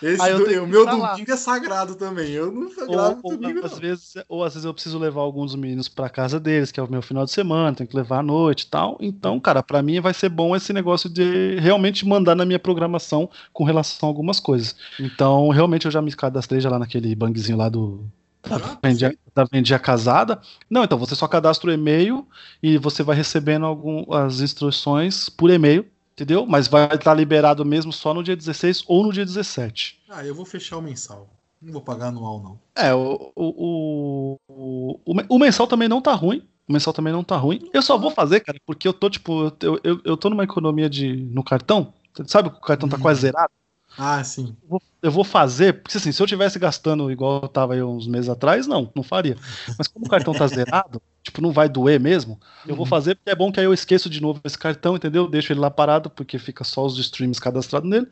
[0.00, 2.30] Esse Aí eu do- tenho o meu domingo é sagrado também.
[2.30, 3.80] Eu não Ou, gravo ou domingo, às não.
[3.80, 6.82] vezes, ou às vezes eu preciso levar alguns dos meninos pra casa deles, que é
[6.82, 8.96] o meu final de semana, tenho que levar à noite e tal.
[9.00, 13.28] Então, cara, pra mim vai ser bom esse negócio de realmente mandar na minha programação
[13.52, 14.76] com relação a algumas coisas.
[14.98, 18.04] Então, realmente eu já me cadastrei já lá naquele bangzinho lá do
[18.48, 20.40] da Ah, vendia, da vendia casada.
[20.70, 22.26] Não, então você só cadastra o e-mail
[22.62, 25.84] e você vai recebendo algumas instruções por e-mail,
[26.18, 26.44] entendeu?
[26.44, 30.00] Mas vai estar liberado mesmo só no dia 16 ou no dia 17.
[30.08, 31.28] Ah, eu vou fechar o mensal.
[31.62, 32.58] Não vou pagar anual, não.
[32.74, 36.42] É, o, o, o, o, mensal também não tá ruim.
[36.68, 37.68] O mensal também não tá ruim.
[37.72, 40.88] Eu só vou fazer, cara, porque eu tô, tipo, eu, eu, eu tô numa economia
[40.88, 41.92] de no cartão.
[42.26, 43.00] Sabe que o cartão tá Hum.
[43.00, 43.50] quase zerado?
[43.96, 44.56] Ah, sim.
[44.62, 47.82] Eu vou, eu vou fazer, porque assim, se eu tivesse gastando igual eu tava aí
[47.82, 49.36] uns meses atrás, não, não faria.
[49.76, 52.90] Mas como o cartão tá zerado, tipo, não vai doer mesmo, eu vou Uhum.
[52.90, 55.28] fazer porque é bom que aí eu esqueço de novo esse cartão, entendeu?
[55.28, 58.08] Deixo ele lá parado, porque fica só os streams cadastrados nele,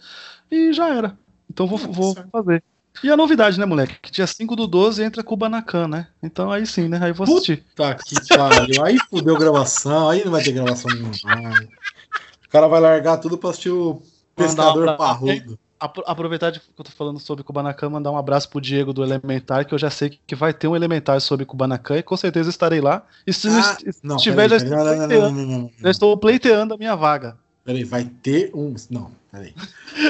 [0.51, 1.19] e já era.
[1.51, 2.63] Então eu vou, Ah, vou fazer.
[3.05, 3.97] E a novidade, né, moleque?
[4.01, 6.09] Que dia 5 do 12 entra Kubanacan, né?
[6.23, 6.99] Então aí sim, né?
[7.03, 7.65] Aí vou assistir.
[7.75, 8.83] Tá que pariu.
[8.83, 10.09] Aí fudeu gravação.
[10.09, 11.65] Aí não vai ter gravação nenhuma mais.
[11.65, 14.01] O cara vai largar tudo pra assistir o
[14.35, 15.59] Pescador Parrudo.
[15.79, 19.03] Apro- Aproveitar de que eu tô falando sobre Kubanacan, mandar um abraço pro Diego do
[19.05, 22.49] Elementar, que eu já sei que vai ter um Elementar sobre Kubanacan, e com certeza
[22.49, 23.05] estarei lá.
[23.27, 27.37] E se não Ah, Não, tiver, já já estou pleiteando a minha vaga.
[27.65, 28.75] Peraí, vai ter um.
[28.91, 29.53] Não, peraí.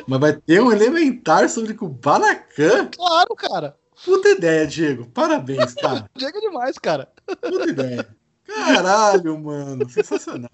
[0.06, 2.88] Mas vai ter um elementar sobre Kubanacan?
[2.94, 3.76] Claro, cara.
[4.04, 5.06] Puta ideia, Diego.
[5.06, 6.08] Parabéns, cara.
[6.18, 7.08] Chega demais, cara.
[7.40, 8.06] Puta ideia.
[8.46, 9.88] Caralho, mano.
[9.88, 10.50] Sensacional.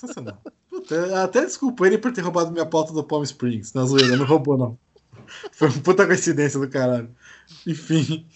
[0.00, 0.38] Sensacional.
[0.68, 3.72] Puta, até desculpa ele por ter roubado minha pauta do Palm Springs.
[3.74, 4.78] Na zoeira, não roubou, não.
[5.52, 7.10] Foi uma puta coincidência do caralho.
[7.66, 8.26] Enfim.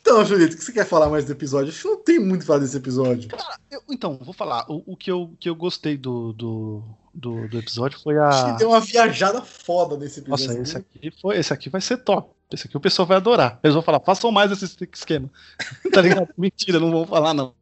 [0.00, 1.70] Então, Julito, o que você quer falar mais do episódio?
[1.70, 3.30] Acho que não tem muito falar desse episódio.
[3.70, 4.66] Eu- então, vou falar.
[4.68, 6.82] O, o que, eu, que eu gostei do, do,
[7.14, 8.52] do, do episódio foi Acho a.
[8.52, 10.46] que deu uma viajada foda nesse episódio.
[10.48, 11.38] Nossa, esse aqui foi.
[11.38, 12.30] Esse aqui vai ser top.
[12.52, 13.58] Esse aqui o pessoal vai adorar.
[13.64, 15.30] Eles vão falar, façam mais esse esquema.
[15.90, 16.28] tá ligado?
[16.36, 17.54] Mentira, não vão falar, não.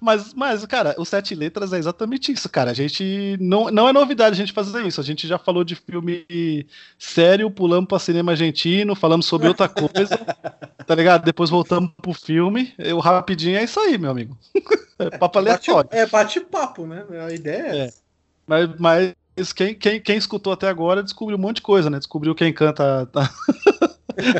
[0.00, 2.70] Mas, mas, cara, o Sete Letras é exatamente isso, cara.
[2.70, 3.36] A gente.
[3.40, 5.00] Não, não é novidade a gente fazer isso.
[5.00, 6.24] A gente já falou de filme
[6.98, 10.16] sério, pulamos pra cinema argentino, falamos sobre outra coisa,
[10.86, 11.24] tá ligado?
[11.24, 12.72] Depois voltamos pro filme.
[12.78, 14.36] Eu rapidinho é isso aí, meu amigo.
[15.00, 15.88] É papo Bate, aleatório.
[15.92, 17.04] é bate-papo, né?
[17.24, 17.84] A ideia é, É.
[17.84, 18.00] essa.
[18.44, 19.14] Mas, mas
[19.54, 21.98] quem, quem, quem escutou até agora descobriu um monte de coisa, né?
[21.98, 23.30] Descobriu quem canta a,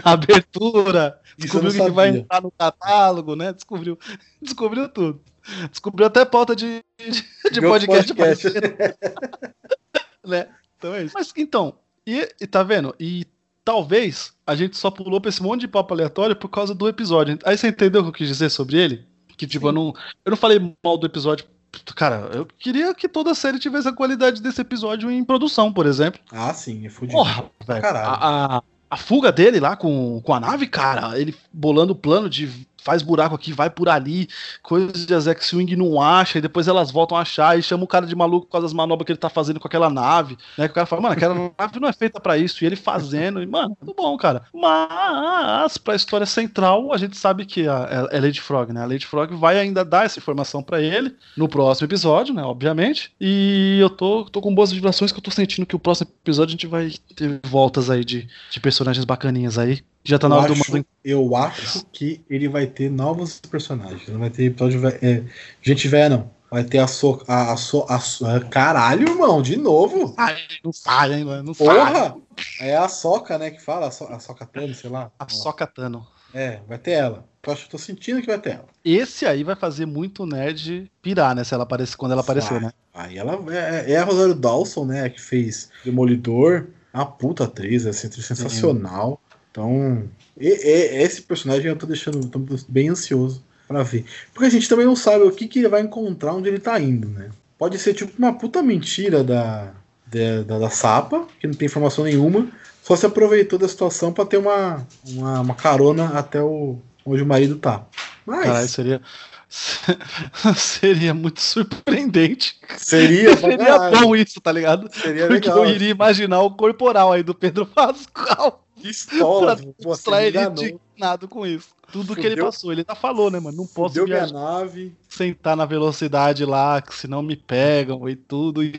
[0.13, 3.53] abertura, descobriu não quem vai entrar no catálogo, né?
[3.53, 3.97] Descobriu,
[4.43, 5.21] descobriu tudo.
[5.71, 8.49] Descobriu até pauta de, de, de podcast, podcast.
[10.27, 10.49] né?
[10.77, 11.15] Então é isso.
[11.17, 11.75] Mas então,
[12.07, 12.95] e, e tá vendo?
[12.99, 13.27] E
[13.65, 17.39] talvez a gente só pulou pra esse monte de papo aleatório por causa do episódio.
[17.45, 19.07] Aí você entendeu o que eu quis dizer sobre ele?
[19.37, 21.47] Que tipo, eu não, eu não falei mal do episódio.
[21.95, 25.87] Cara, eu queria que toda a série tivesse a qualidade desse episódio em produção, por
[25.87, 26.21] exemplo.
[26.33, 27.13] Ah, sim, é fudido.
[27.19, 27.83] Porra, velho.
[27.83, 28.09] caralho.
[28.09, 32.29] A, a, a fuga dele lá com, com a nave, cara, ele bolando o plano
[32.29, 34.29] de faz buraco aqui, vai por ali,
[34.63, 37.89] coisas de a X-Wing não acha, e depois elas voltam a achar e chama o
[37.89, 40.67] cara de maluco por causa das manobras que ele tá fazendo com aquela nave, né?
[40.67, 43.43] Que o cara fala, mano, aquela nave não é feita pra isso, e ele fazendo,
[43.43, 44.43] e, mano, tudo bom, cara.
[44.55, 48.83] Mas, pra história central, a gente sabe que a, é Lady Frog, né?
[48.83, 52.43] A Lady Frog vai ainda dar essa informação pra ele no próximo episódio, né?
[52.43, 53.13] Obviamente.
[53.21, 56.51] E eu tô, tô com boas vibrações que eu tô sentindo que o próximo episódio
[56.51, 59.83] a gente vai ter voltas aí de, de personagens bacaninhas aí.
[60.05, 60.87] Já tá na eu, hora do acho, mundo.
[61.05, 64.09] eu acho que ele vai ter novos personagens.
[64.09, 64.81] Não vai ter episódio.
[65.03, 65.23] É,
[65.61, 66.31] gente velha, não.
[66.51, 70.15] Vai ter a so, a, a, so, a so- Caralho, irmão, de novo.
[70.17, 71.43] Ai, não falha, hein, mano?
[71.43, 71.75] Não falha.
[71.75, 72.17] Porra!
[72.61, 75.11] É a Soca, né, que fala, a, so, a Soca Tano, sei lá.
[75.19, 76.07] A Sokatano.
[76.33, 77.25] É, vai ter ela.
[77.47, 78.67] Eu acho que tô sentindo que vai ter ela.
[78.85, 81.45] Esse aí vai fazer muito nerd pirar, né?
[81.45, 82.71] Se ela aparecer, quando ela aparecer, né?
[82.95, 86.67] Aí ela é, é a Rosário Dawson, né, que fez Demolidor.
[86.93, 89.21] Uma puta atriz, é assim, atriz sensacional.
[89.59, 90.05] Então,
[90.41, 94.05] e- e- esse personagem eu tô deixando tô bem ansioso pra ver.
[94.33, 96.79] Porque a gente também não sabe o que, que ele vai encontrar onde ele tá
[96.81, 97.31] indo, né?
[97.59, 99.73] Pode ser tipo uma puta mentira da,
[100.07, 102.49] da, da, da Sapa, que não tem informação nenhuma,
[102.85, 107.27] só se aproveitou da situação pra ter uma, uma, uma carona até o, onde o
[107.27, 107.85] marido tá.
[108.25, 109.03] Mas Caralho, seria.
[110.57, 112.59] seria muito surpreendente.
[112.77, 114.89] seria, Seria bom isso, tá ligado?
[114.93, 115.65] seria Porque legal.
[115.65, 121.47] eu iria imaginar o corporal aí do Pedro Pascal Pistola, pra mostrar ele indignado com
[121.47, 121.69] isso.
[121.91, 122.45] Tudo que ele Fudeu.
[122.45, 122.71] passou.
[122.73, 123.57] Ele tá falou, né, mano?
[123.57, 124.95] Não posso Fudeu minha viajar, nave.
[125.09, 128.63] sentar na velocidade lá, que senão me pegam e tudo.
[128.63, 128.79] E...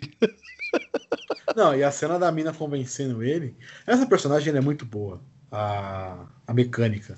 [1.56, 3.56] Não, e a cena da mina convencendo ele.
[3.86, 5.20] Essa personagem é muito boa.
[5.52, 7.18] A, a mecânica.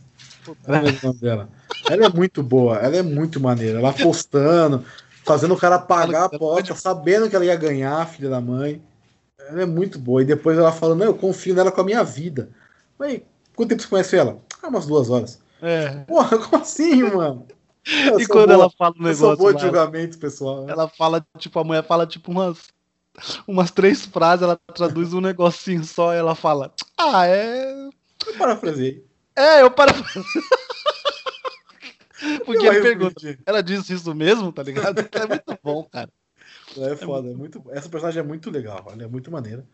[0.65, 1.49] Ela é o nome dela.
[1.89, 3.80] Ela é muito boa, ela é muito maneira.
[3.80, 4.86] Ela apostando,
[5.25, 8.82] fazendo o cara pagar a aposta, sabendo que ela ia ganhar, filha da mãe.
[9.39, 10.21] Ela é muito boa.
[10.21, 12.49] E depois ela fala, não, eu confio nela com a minha vida.
[12.97, 13.21] Mas
[13.56, 14.39] quanto tempo você conhece ela?
[14.62, 15.39] Ah, umas duas horas.
[15.62, 15.89] É.
[16.08, 17.47] Porra, como assim, mano?
[18.06, 20.69] Eu E quando boa- ela fala o Eu sou negócio boa de julgamento, pessoal.
[20.69, 22.58] ela fala, tipo, a mulher fala, tipo, umas,
[23.47, 27.89] umas três frases, ela traduz um negocinho só e ela fala, ah, é...
[28.27, 29.04] Eu parafrasei.
[29.36, 29.94] É, eu para...
[32.46, 35.00] Porque Eu pergunta, ela disse isso mesmo, tá ligado?
[35.00, 36.10] É muito bom, cara.
[36.78, 39.65] É foda, é muito, essa personagem é muito legal, ela é muito maneira.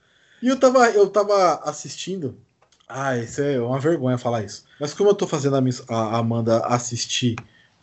[0.41, 2.37] E eu tava, eu tava assistindo.
[2.87, 4.63] Ah, isso é uma vergonha falar isso.
[4.79, 5.57] Mas como eu tô fazendo
[5.89, 7.35] a Amanda assistir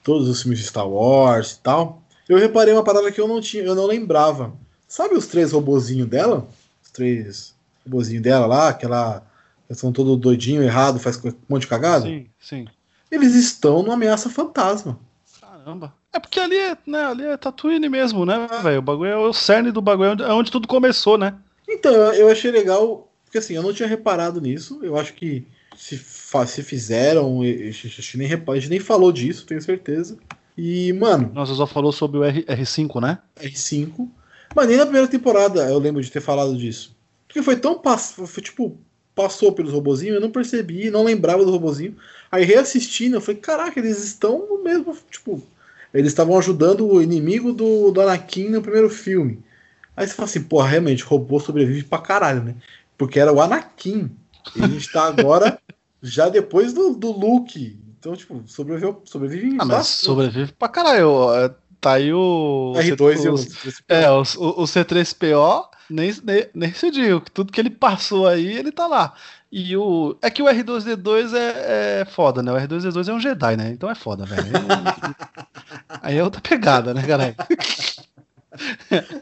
[0.02, 3.40] todos os filmes de Star Wars e tal, eu reparei uma parada que eu não
[3.40, 4.54] tinha, eu não lembrava.
[4.88, 6.46] Sabe os três robozinhos dela?
[6.82, 9.26] Os três robozinhos dela lá, aquela.
[9.68, 12.06] Eles são todo doidinho, errado, faz um monte de cagada?
[12.06, 12.66] Sim, sim.
[13.10, 14.98] Eles estão no Ameaça Fantasma.
[15.40, 15.94] Caramba.
[16.12, 18.78] É porque ali é, né, ali é Tatooine mesmo, né, velho?
[18.78, 21.34] O bagulho é o cerne do bagulho, é onde- é tudo começou, né?
[21.68, 24.80] Então, eu achei legal, porque assim, eu não tinha reparado nisso.
[24.82, 25.46] Eu acho que
[25.76, 30.18] se, se fizeram, a gente nem, a gente nem falou disso, tenho certeza.
[30.56, 33.18] E, mano, Nossa, só falou sobre o R, R5, né?
[33.40, 34.08] R5.
[34.54, 36.94] Mas nem na primeira temporada eu lembro de ter falado disso.
[37.26, 37.80] Porque foi tão.
[38.26, 38.78] Foi, tipo,
[39.14, 41.96] passou pelos robozinhos, eu não percebi, não lembrava do robozinho.
[42.30, 44.96] Aí reassistindo, eu falei, caraca, eles estão no mesmo.
[45.10, 45.42] Tipo,
[45.92, 49.42] eles estavam ajudando o inimigo do, do Anakin no primeiro filme.
[49.96, 52.56] Aí você fala assim, pô, realmente, robô sobrevive pra caralho, né?
[52.98, 54.10] Porque era o Anakin.
[54.56, 55.58] E a gente tá agora
[56.02, 57.78] já depois do, do Luke.
[57.98, 61.54] Então, tipo, sobreviveu, sobrevive Ah, mas sobrevive pra caralho.
[61.84, 62.72] É, Tá aí o.
[62.76, 63.38] R2 e o, o.
[63.88, 68.56] É, o, o, o C3PO, nem, nem, nem se diga, tudo que ele passou aí,
[68.56, 69.12] ele tá lá.
[69.52, 70.16] E o.
[70.22, 72.52] É que o R2D2 é, é foda, né?
[72.52, 73.70] O R2D2 é um Jedi, né?
[73.70, 74.42] Então é foda, velho.
[74.44, 75.14] Aí, não-
[76.02, 77.36] aí é outra pegada, né, galera?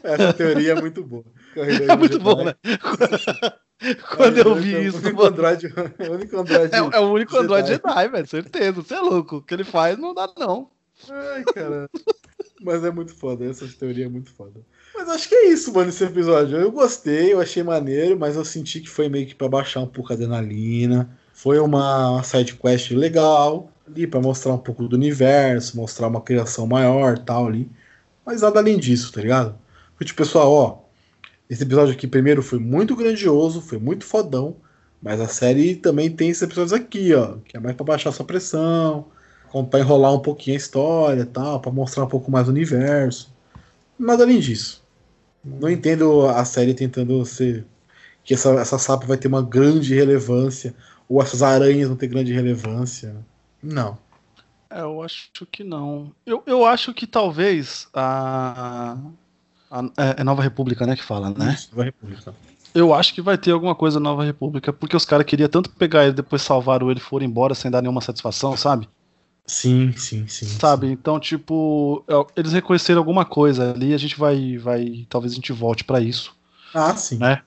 [0.03, 1.23] Essa teoria é muito boa.
[1.55, 2.55] É muito bom, né?
[4.17, 6.73] Quando eu vi é isso, o único Android, o único Android.
[6.73, 7.87] é, é o único Android Jedi.
[7.89, 8.71] Jedi, velho, certeza.
[8.81, 9.35] Você é louco.
[9.35, 10.71] O que ele faz não dá, não.
[11.11, 11.87] Ai, cara.
[12.63, 14.61] Mas é muito foda, essa teoria é muito foda.
[14.95, 16.57] Mas acho que é isso, mano, esse episódio.
[16.57, 19.87] Eu gostei, eu achei maneiro, mas eu senti que foi meio que pra baixar um
[19.87, 21.09] pouco a adrenalina.
[21.33, 26.21] Foi uma, uma side quest legal, ali pra mostrar um pouco do universo, mostrar uma
[26.21, 27.69] criação maior tal ali.
[28.25, 29.55] Mas nada além disso, tá ligado?
[29.97, 30.83] Foi tipo, pessoal, ó,
[31.49, 34.55] esse episódio aqui primeiro foi muito grandioso, foi muito fodão,
[35.01, 38.25] mas a série também tem esses episódios aqui, ó, que é mais pra baixar sua
[38.25, 39.05] pressão,
[39.53, 43.31] como pra enrolar um pouquinho a história tal, pra mostrar um pouco mais o universo.
[43.99, 44.83] Nada além disso.
[45.45, 47.63] Não entendo a série tentando ser
[48.23, 50.73] que essa, essa sapa vai ter uma grande relevância,
[51.07, 53.15] ou essas aranhas vão ter grande relevância.
[53.61, 53.95] Não.
[54.71, 56.11] É, eu acho que não.
[56.25, 58.97] Eu, eu acho que talvez a,
[59.69, 59.83] a,
[60.17, 61.53] é, Nova República, né, que fala, né?
[61.53, 62.33] Isso, Nova República.
[62.73, 65.69] Eu acho que vai ter alguma coisa na Nova República, porque os caras queriam tanto
[65.69, 68.89] pegar ele, depois salvaram ele e foram embora sem dar nenhuma satisfação, sabe?
[69.45, 70.45] Sim, sim, sim.
[70.45, 70.87] Sabe?
[70.87, 75.51] Então, tipo, é, eles reconheceram alguma coisa ali, a gente vai, vai, talvez a gente
[75.51, 76.33] volte pra isso,
[76.73, 77.17] Ah, sim.
[77.17, 77.41] né?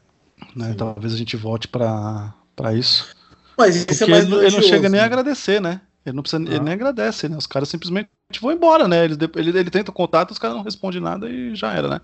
[0.55, 0.71] né?
[0.71, 0.75] Sim.
[0.75, 2.35] Talvez a gente volte pra
[2.75, 3.15] isso.
[3.57, 5.81] Mas isso Porque é mais ele, não- ele não chega nem a agradecer, né?
[6.05, 6.63] Ele não precisa, ele Ah.
[6.63, 7.37] nem agradece, né?
[7.37, 8.09] Os caras simplesmente
[8.41, 9.05] vão embora, né?
[9.05, 12.01] Ele, ele, ele tenta contato, os caras não respondem nada e já era, né?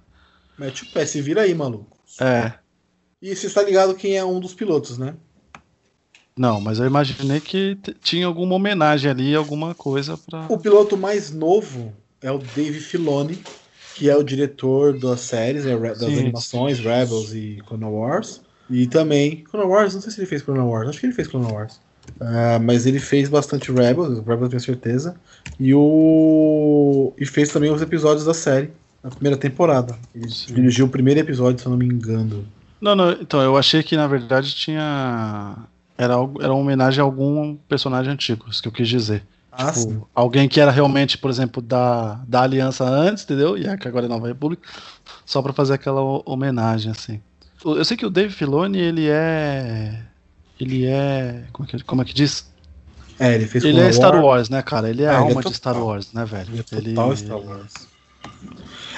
[0.59, 1.99] Mete o pé, se vira aí, maluco.
[2.19, 2.55] É.
[3.21, 5.15] E você está ligado quem é um dos pilotos, né?
[6.37, 10.47] Não, mas eu imaginei que tinha alguma homenagem ali, alguma coisa pra.
[10.51, 11.92] O piloto mais novo
[12.23, 13.45] é o Dave Filoni,
[13.92, 16.21] que é o diretor das séries, né, das Sim.
[16.21, 18.40] animações, Rebels e Clone Wars.
[18.71, 21.29] E também, Clone Wars, não sei se ele fez Clone Wars, acho que ele fez
[21.29, 21.81] Clone Wars.
[22.18, 25.21] Ah, mas ele fez bastante Rebels, Rebels eu tenho certeza.
[25.59, 27.12] E o.
[27.18, 28.71] E fez também os episódios da série,
[29.03, 29.99] na primeira temporada.
[30.14, 30.55] Ele Sim.
[30.55, 32.47] dirigiu o primeiro episódio, se eu não me engano.
[32.81, 35.68] Não, não, então eu achei que na verdade tinha.
[35.97, 39.23] Era, algo- era uma homenagem a algum personagem antigo, isso que eu quis dizer.
[39.51, 43.57] Ah, Tipo, alguém que era realmente, por exemplo, da, da Aliança antes, entendeu?
[43.59, 44.67] E é que agora é Nova República,
[45.27, 47.21] só pra fazer aquela ho- homenagem, assim.
[47.65, 50.01] Eu sei que o Dave Filoni, ele é.
[50.59, 51.45] Ele é.
[51.53, 52.51] Como é que, como é que diz?
[53.19, 54.25] É, ele fez Ele é Star Wars.
[54.25, 54.89] Wars, né, cara?
[54.89, 55.77] Ele é Ah, a ele é alma de Star.
[55.85, 56.49] Wars, né, velho?
[56.51, 57.73] Ele é total Ele- Star Wars.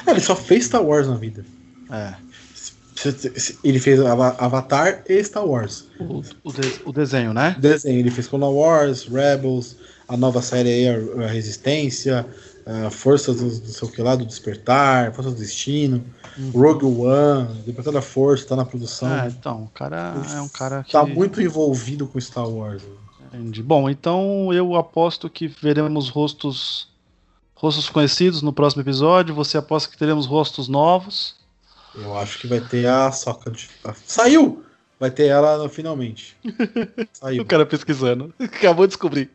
[0.06, 1.44] É, ele só fez Star Wars na vida.
[1.90, 2.14] É.
[3.62, 5.84] Ele fez Ava- Avatar e Star Wars.
[5.98, 7.56] O, o, de- o desenho, né?
[7.58, 9.76] Desenho, ele fez Clone Wars, Rebels,
[10.08, 10.88] a nova série aí,
[11.24, 12.26] a, Resistência,
[12.66, 16.04] a Forças do, do sei o que lá, do Despertar, Forças do Destino,
[16.52, 19.12] Rogue One, Despertar da Força, tá na produção.
[19.14, 20.92] É, então, o cara é um cara que.
[20.92, 22.82] Tá muito envolvido com Star Wars.
[23.32, 23.62] Entendi.
[23.62, 26.88] Bom, então eu aposto que veremos rostos
[27.56, 29.34] rostos conhecidos no próximo episódio.
[29.34, 31.34] Você aposta que teremos rostos novos.
[31.96, 33.68] Eu acho que vai ter a Soca de.
[34.04, 34.64] Saiu!
[34.98, 36.36] Vai ter ela finalmente.
[37.12, 37.42] Saiu.
[37.42, 38.32] o cara pesquisando.
[38.40, 39.30] Acabou de descobrir.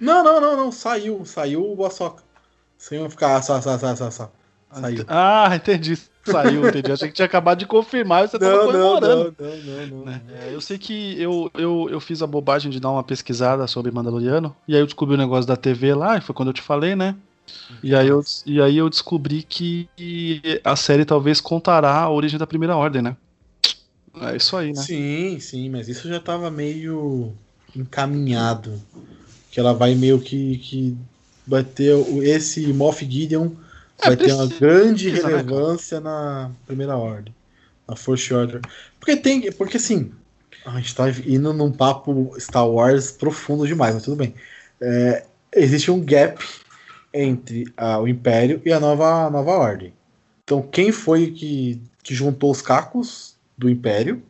[0.00, 0.72] Não, não, não, não.
[0.72, 1.24] Saiu.
[1.24, 2.22] Saiu o Soca.
[2.78, 4.32] Sem ficar só, só, só, só, só.
[4.72, 5.04] Saiu.
[5.08, 5.96] Ah, entendi.
[6.24, 6.90] Saiu, entendi.
[6.90, 9.34] Achei que tinha acabado de confirmar e você tava comemorando.
[9.38, 10.20] Não, não, não, não, né?
[10.42, 13.92] é, eu sei que eu, eu, eu fiz a bobagem de dar uma pesquisada sobre
[13.92, 16.62] Mandaloriano, e aí eu descobri o negócio da TV lá, e foi quando eu te
[16.62, 17.14] falei, né?
[17.82, 19.88] E aí, eu, e aí eu descobri que
[20.62, 23.16] a série talvez contará a origem da Primeira Ordem, né?
[24.20, 24.80] É isso aí, né?
[24.80, 27.32] Sim, sim, mas isso já tava meio
[27.74, 28.80] encaminhado.
[29.50, 30.96] Que ela vai meio que, que
[31.46, 33.50] vai ter esse Moff Gideon
[34.02, 37.34] é, vai precisa, ter uma grande precisa, né, relevância né, na primeira ordem,
[37.86, 38.60] na First Order.
[38.98, 40.12] Porque tem, porque assim,
[40.64, 44.34] a gente tá indo num papo Star Wars profundo demais, mas tudo bem.
[44.80, 46.42] É, existe um gap
[47.14, 49.92] entre a, o Império e a nova, a nova Ordem.
[50.42, 54.22] Então, quem foi que, que juntou os cacos do Império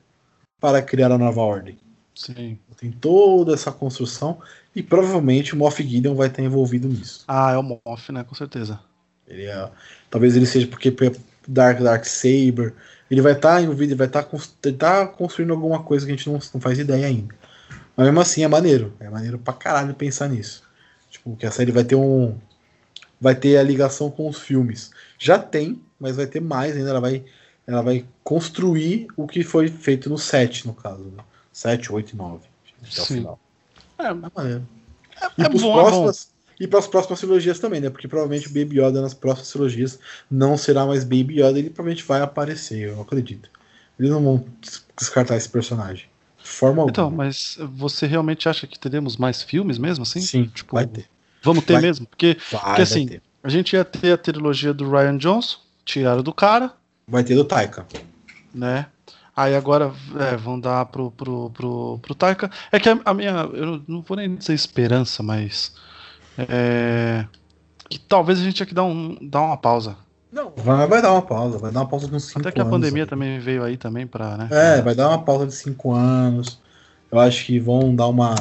[0.61, 1.79] para criar a nova Ordem?
[2.15, 2.59] Sim.
[2.77, 4.39] Tem toda essa construção
[4.77, 7.25] e provavelmente o Moff Gideon vai estar envolvido nisso.
[7.27, 8.23] Ah, é o Moff, né?
[8.23, 8.79] Com certeza.
[9.27, 9.71] Ele é,
[10.11, 10.95] talvez ele seja porque
[11.49, 12.75] Dark Dark Saber.
[13.11, 14.27] Ele vai estar envolvido, ele vai estar
[14.79, 17.35] tá construindo alguma coisa que a gente não, não faz ideia ainda.
[17.97, 18.93] Mas mesmo assim é maneiro.
[18.99, 20.65] É maneiro pra caralho pensar nisso.
[21.11, 22.37] Tipo, que a série vai ter um.
[23.25, 24.91] Vai ter a ligação com os filmes.
[25.19, 26.91] Já tem, mas vai ter mais ainda.
[26.91, 27.25] Ela vai,
[27.67, 31.05] ela vai construir o que foi feito no 7, no caso.
[31.05, 31.25] Né?
[31.51, 32.47] 7, 8 e 9.
[32.83, 33.41] Até o final.
[33.99, 34.69] É, é maneiro.
[35.23, 36.29] É, e é pros bom, próximos,
[36.61, 37.89] e para as próximas trilogias também, né?
[37.89, 39.99] Porque provavelmente o Baby Yoda nas próximas trilogias
[40.31, 43.49] não será mais Baby Yoda, ele provavelmente vai aparecer, eu acredito.
[43.99, 44.45] Eles não vão
[44.95, 46.09] descartar esse personagem.
[46.37, 47.25] De forma então, alguma.
[47.25, 50.21] mas você realmente acha que teremos mais filmes mesmo assim?
[50.21, 51.07] Sim, tipo, vai ter.
[51.45, 52.07] Vamos ter vai, mesmo?
[52.07, 56.33] Porque, vai, porque assim, a gente ia ter a trilogia do Ryan Johnson, tiraram do
[56.33, 56.73] cara.
[57.07, 57.87] Vai ter do Taika.
[58.55, 58.87] Né?
[59.37, 62.51] Aí agora é, vão dar pro, pro, pro, pro Taika.
[62.73, 63.49] É que a, a minha.
[63.53, 65.73] Eu não vou nem dizer esperança, mas
[66.39, 67.27] é...
[67.89, 69.97] Que talvez a gente tenha que dar, um, dar uma pausa.
[70.33, 72.47] Não, vai, vai dar uma pausa, vai dar uma pausa de uns 5 anos.
[72.47, 73.09] Até que a pandemia aí.
[73.09, 74.49] também veio aí também pra, né?
[74.51, 76.61] É, vai dar uma pausa de 5 anos.
[77.13, 78.35] Eu acho que vão dar uma,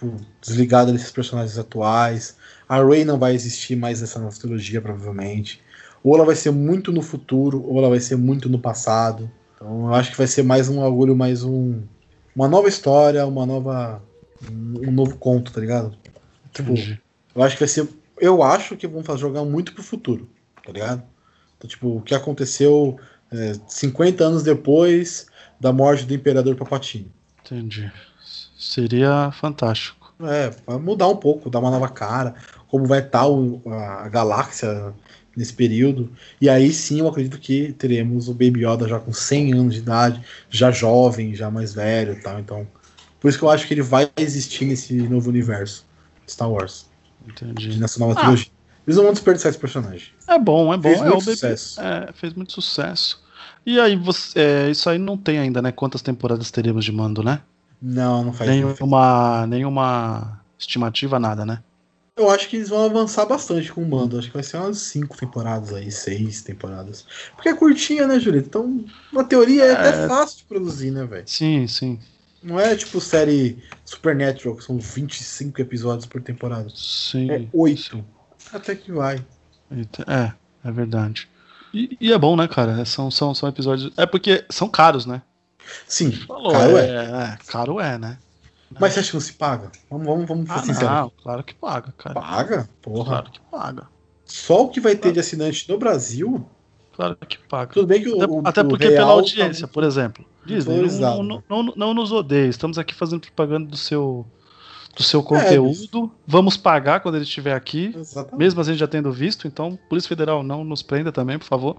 [0.00, 2.36] tipo, desligada desses personagens atuais.
[2.68, 5.60] A Rey não vai existir mais nessa nova trilogia, provavelmente.
[6.02, 9.30] Ou ela vai ser muito no futuro, ou ela vai ser muito no passado.
[9.54, 11.82] Então eu acho que vai ser mais um orgulho, mais um.
[12.34, 14.02] Uma nova história, uma nova.
[14.50, 15.94] Um novo conto, tá ligado?
[16.50, 17.00] Tipo, Entendi.
[17.34, 17.86] Eu acho que vai ser.
[18.18, 20.28] Eu acho que vão fazer jogar muito pro futuro,
[20.64, 21.02] tá ligado?
[21.56, 22.98] Então, tipo, o que aconteceu
[23.30, 25.26] é, 50 anos depois
[25.58, 27.12] da morte do Imperador Papatini.
[27.44, 27.92] Entendi.
[28.60, 30.12] Seria fantástico.
[30.22, 32.34] É, vai mudar um pouco, dar uma nova cara,
[32.68, 34.92] como vai estar o, a, a galáxia
[35.34, 36.12] nesse período.
[36.38, 39.80] E aí sim eu acredito que teremos o Baby Yoda já com 100 anos de
[39.80, 42.38] idade, já jovem, já mais velho e tal.
[42.38, 42.66] Então,
[43.18, 45.86] por isso que eu acho que ele vai existir nesse novo universo
[46.28, 46.86] Star Wars.
[47.26, 47.78] Entendi.
[47.78, 48.16] Nessa nova ah.
[48.16, 48.52] trilogia.
[48.86, 50.08] Eles não vão desperdiçar esse personagem.
[50.26, 50.82] É bom, é bom.
[50.82, 51.80] Fez é, muito sucesso.
[51.80, 53.22] É, fez muito sucesso.
[53.64, 55.70] E aí, você, é, isso aí não tem ainda, né?
[55.72, 57.40] Quantas temporadas teremos de mando, né?
[57.80, 61.62] Não, não faz nenhuma, nenhuma estimativa, nada, né?
[62.16, 64.18] Eu acho que eles vão avançar bastante com o mando.
[64.18, 67.06] Acho que vai ser umas cinco temporadas aí, seis temporadas.
[67.34, 68.48] Porque é curtinha, né, Julito?
[68.48, 71.24] Então, na teoria, é, é até fácil de produzir, né, velho?
[71.26, 71.98] Sim, sim.
[72.42, 76.68] Não é tipo série Supernatural, que são 25 episódios por temporada.
[76.74, 77.30] Sim.
[77.30, 78.04] É 8.
[78.52, 79.24] Até que vai.
[80.06, 80.32] É,
[80.64, 81.28] é verdade.
[81.72, 82.84] E, e, é bom, né, cara?
[82.84, 83.92] São, são, são episódios.
[83.96, 85.22] É porque são caros, né?
[85.86, 86.12] Sim.
[86.12, 86.94] Falou, caro é, é.
[86.94, 87.38] é.
[87.46, 88.18] Caro é, né?
[88.78, 89.70] Mas você acha que não se paga?
[89.90, 92.20] Vamos, vamos, vamos ah, Não, claro que paga, cara.
[92.20, 92.70] Paga?
[92.80, 93.04] Porra.
[93.04, 93.88] Claro que paga.
[94.24, 96.46] Só o que vai ter de assinante no Brasil
[97.00, 97.72] Claro que paga.
[97.72, 99.72] Tudo bem que o, Até, até porque pela tá audiência, tá...
[99.72, 100.22] por exemplo.
[100.44, 102.48] Disney, não, não, não, não, nos odeie.
[102.48, 104.26] Estamos aqui fazendo propaganda do seu,
[104.94, 106.04] do seu conteúdo.
[106.04, 107.94] É, Vamos pagar quando ele estiver aqui.
[107.96, 108.38] Exatamente.
[108.38, 109.46] Mesmo a gente já tendo visto.
[109.46, 111.76] Então, Polícia Federal, não nos prenda também, por favor.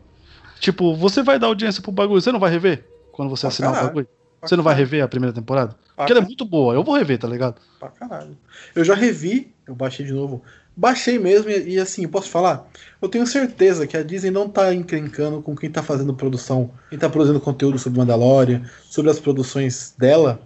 [0.60, 3.72] Tipo, você vai dar audiência pro bagulho, você não vai rever quando você pra assinar
[3.72, 3.86] caralho.
[3.86, 4.08] o bagulho?
[4.40, 5.74] Pra você não vai rever a primeira temporada?
[5.74, 7.62] Pra Porque ela é muito boa, eu vou rever, tá ligado?
[7.80, 8.36] Pra caralho.
[8.76, 10.42] Eu já revi, eu baixei de novo
[10.76, 12.66] Baixei mesmo e, e, assim, posso falar?
[13.02, 16.98] Eu tenho certeza que a Disney não tá encrencando com quem tá fazendo produção, quem
[16.98, 20.40] tá produzindo conteúdo sobre Mandalorian, sobre as produções dela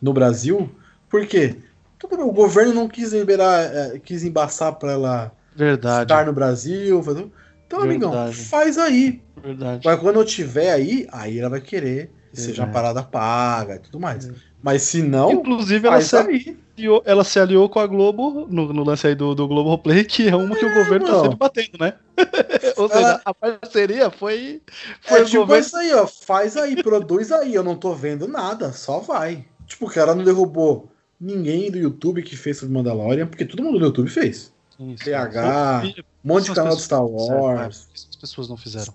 [0.00, 0.70] no Brasil.
[1.10, 1.56] Por quê?
[1.98, 6.04] Tudo, o governo não quis liberar, é, quis embaçar para ela Verdade.
[6.04, 7.02] estar no Brasil.
[7.02, 7.26] Fazer...
[7.72, 8.04] Então, Verdade.
[8.04, 9.22] amigão, faz aí.
[9.42, 9.82] Verdade.
[9.84, 13.78] Mas quando eu tiver aí, aí ela vai querer que seja uma parada paga e
[13.78, 14.28] tudo mais.
[14.28, 14.32] É.
[14.62, 18.84] Mas se não, Inclusive, ela se, aliou, ela se aliou com a Globo no, no
[18.84, 21.78] lance aí do, do Globo Play, que é uma que o governo tá sempre batendo,
[21.80, 21.94] né?
[22.76, 24.62] Ou seja, Ela- a parceria foi,
[25.00, 25.64] foi É tipo governo.
[25.66, 26.06] isso aí, ó.
[26.06, 27.54] Faz aí, produz aí.
[27.54, 29.44] Eu não tô vendo nada, só vai.
[29.66, 33.78] Tipo, o cara não derrubou ninguém do YouTube que fez sobre Mandalorian, porque todo mundo
[33.78, 34.51] do YouTube fez.
[34.90, 35.04] Isso.
[35.04, 37.88] PH, Um monte de canal as de Star pessoas que fizeram, Wars.
[37.88, 38.94] é, As pessoas não fizeram.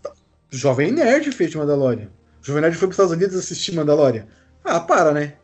[0.49, 2.09] Jovem Nerd fez de Mandalorian.
[2.41, 4.25] Jovem Nerd foi pros Estados Unidos assistir Mandalorian.
[4.63, 5.35] Ah, para, né?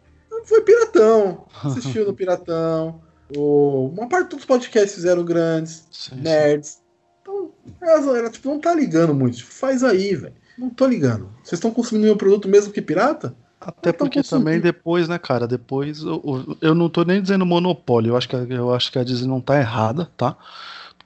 [0.46, 1.46] Foi Piratão.
[1.64, 3.02] Assistiu no Piratão.
[3.36, 3.88] O...
[3.96, 5.86] Uma parte dos podcasts fizeram grandes.
[5.92, 6.22] Sim, sim.
[6.22, 6.82] nerds.
[7.22, 9.38] Então, ela, ela, tipo, não tá ligando muito.
[9.38, 10.34] Tipo, faz aí, velho.
[10.58, 11.30] Não tô ligando.
[11.44, 13.36] Vocês estão consumindo meu produto mesmo que pirata?
[13.66, 15.48] Até Então, porque também depois, né, cara?
[15.48, 18.12] Depois eu, eu- não tô nem dizendo monopólio.
[18.12, 20.36] Eu acho que, a- eu acho que a Disney não tá errada, tá?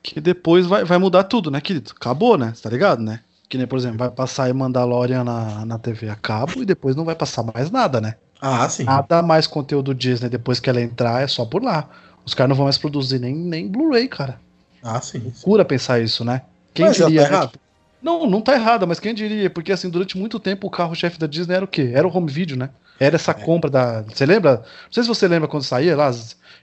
[0.02, 1.92] Porque depois vai, vai mudar tudo, né, querido?
[1.96, 2.54] Acabou, né?
[2.62, 3.22] Tá ligado, né?
[3.50, 6.96] Que nem, por exemplo, vai passar aí Mandalorian na, na TV a cabo e depois
[6.96, 8.16] não vai passar mais nada, né?
[8.42, 8.86] Ah, sim.
[8.86, 11.90] Nada mais conteúdo Disney depois que ela entrar é só por lá.
[12.26, 14.40] Os caras não vão mais produzir nem, nem Blu-ray, cara.
[14.82, 15.32] Ah, sim.
[15.34, 15.44] sim.
[15.44, 16.42] Cura pensar isso, né?
[16.74, 17.38] Quem Mas ela diria, tá né?
[17.38, 17.60] errado?
[18.02, 19.50] Não, não tá errada, mas quem diria?
[19.50, 21.92] Porque assim, durante muito tempo o carro-chefe da Disney era o quê?
[21.94, 22.70] Era o home video, né?
[23.00, 23.34] Era essa É.
[23.34, 24.02] compra da.
[24.04, 24.58] Você lembra?
[24.58, 26.12] Não sei se você lembra quando saía lá,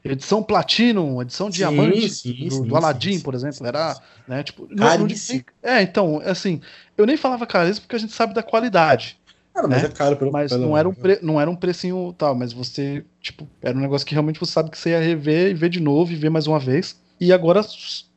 [0.05, 3.67] edição Platinum, edição Sim, Diamante sim, do, sim, do Aladdin, por exemplo.
[3.67, 4.43] Era, né?
[4.43, 5.39] Tipo, não- não Caríssimo.
[5.39, 6.61] digo- é, então, assim,
[6.97, 9.17] eu nem falava caríssimo porque a gente sabe da qualidade.
[9.55, 9.89] Cara, mas né?
[9.89, 12.53] é caro pelo Mas pelo- não era, um pre- não era um precinho tal, mas
[12.53, 15.69] você, tipo, era um negócio que realmente você sabe que você ia rever e ver
[15.69, 16.97] de novo e ver mais uma vez.
[17.25, 17.65] E agora,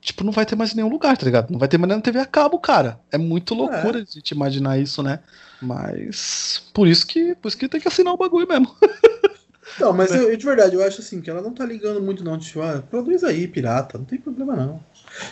[0.02, 1.50] tipo, não vai ter mais nenhum lugar, tá ligado?
[1.50, 3.00] Não vai ter mais na TV a cabo, cara.
[3.10, 5.22] É muito loucura a gente imaginar isso, né?
[5.62, 8.76] Mas por isso que, por isso que tem que assinar o bagulho mesmo.
[9.80, 12.38] Não, mas eu, de verdade, eu acho assim, que ela não tá ligando muito, não.
[12.38, 13.98] Tipo, ah, produz aí, pirata.
[13.98, 14.80] Não tem problema, não.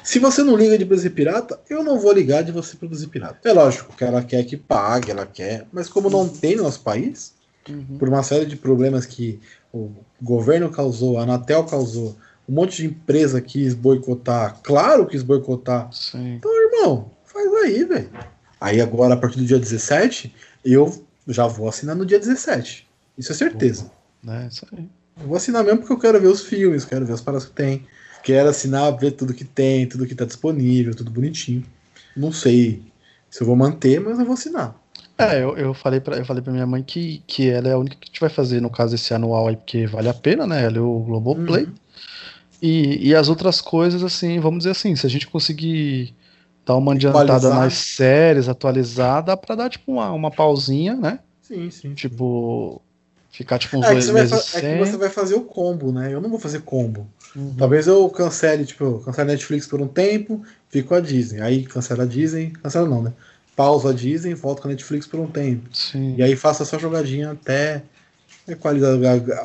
[0.04, 3.40] Se você não liga de produzir pirata, eu não vou ligar de você produzir pirata.
[3.44, 5.66] É lógico que ela quer que pague, ela quer.
[5.72, 7.34] Mas como não tem no nosso país,
[7.98, 9.40] por uma série de problemas que
[9.74, 9.90] o
[10.22, 12.16] governo causou, a Anatel causou,
[12.48, 15.92] um monte de empresa quis boicotar, claro quis boicotar.
[15.92, 16.40] Sim.
[16.44, 18.10] Irmão, faz aí, velho.
[18.60, 20.34] Aí agora, a partir do dia 17,
[20.64, 22.88] eu já vou assinar no dia 17.
[23.18, 23.92] Isso é certeza.
[24.24, 24.88] Né, isso aí.
[25.22, 27.54] Eu vou assinar mesmo porque eu quero ver os filmes, quero ver as paradas que
[27.54, 27.86] tem.
[28.24, 31.64] Quero assinar, ver tudo que tem, tudo que tá disponível, tudo bonitinho.
[32.16, 32.82] Não sei
[33.30, 34.76] se eu vou manter, mas eu vou assinar.
[35.18, 37.78] É, eu, eu falei pra, eu falei pra minha mãe que, que ela é a
[37.78, 40.46] única que a gente vai fazer, no caso, esse anual aí, porque vale a pena,
[40.46, 40.66] né?
[40.66, 41.66] Ela é o Globoplay.
[41.66, 41.74] Uhum.
[42.62, 46.14] E, e as outras coisas, assim, vamos dizer assim, se a gente conseguir
[46.66, 47.60] dar uma adiantada Atualizar.
[47.60, 51.20] nas séries, atualizar, dá pra dar, tipo, uma, uma pausinha, né?
[51.42, 51.94] Sim, sim.
[51.94, 52.82] Tipo,
[53.32, 54.78] ficar, tipo, uns É dois meses fa- é que sem.
[54.80, 56.12] você vai fazer o combo, né?
[56.12, 57.08] Eu não vou fazer combo.
[57.36, 57.54] Uhum.
[57.58, 61.42] Talvez eu cancele, tipo, cancele a Netflix por um tempo, fico com a Disney.
[61.42, 63.14] Aí cancela a Disney, cancela não, né?
[63.56, 65.70] Pausa a Disney, volto com a Netflix por um tempo.
[65.72, 66.16] Sim.
[66.18, 67.84] E aí faço essa jogadinha até
[68.48, 68.98] equalizar,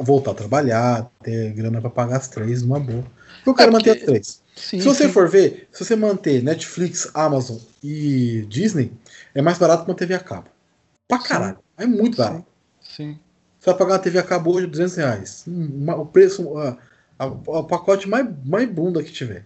[0.02, 3.04] voltar a trabalhar, ter grana pra pagar as três numa boa.
[3.46, 4.40] Eu quero É, manter porque- as três.
[4.56, 5.12] Sim, se você sim.
[5.12, 8.92] for ver, se você manter Netflix, Amazon e Disney,
[9.34, 10.48] é mais barato que uma TV a cabo.
[11.08, 11.28] Pra Sim.
[11.28, 11.58] caralho.
[11.78, 12.22] É muito Sim.
[12.22, 12.46] barato.
[12.82, 13.18] Sim.
[13.58, 15.44] Você vai pagar uma TV a cabo hoje 200 reais.
[15.48, 16.46] Hum, uma- o preço,
[17.46, 19.44] o pacote mais, mais bunda que tiver.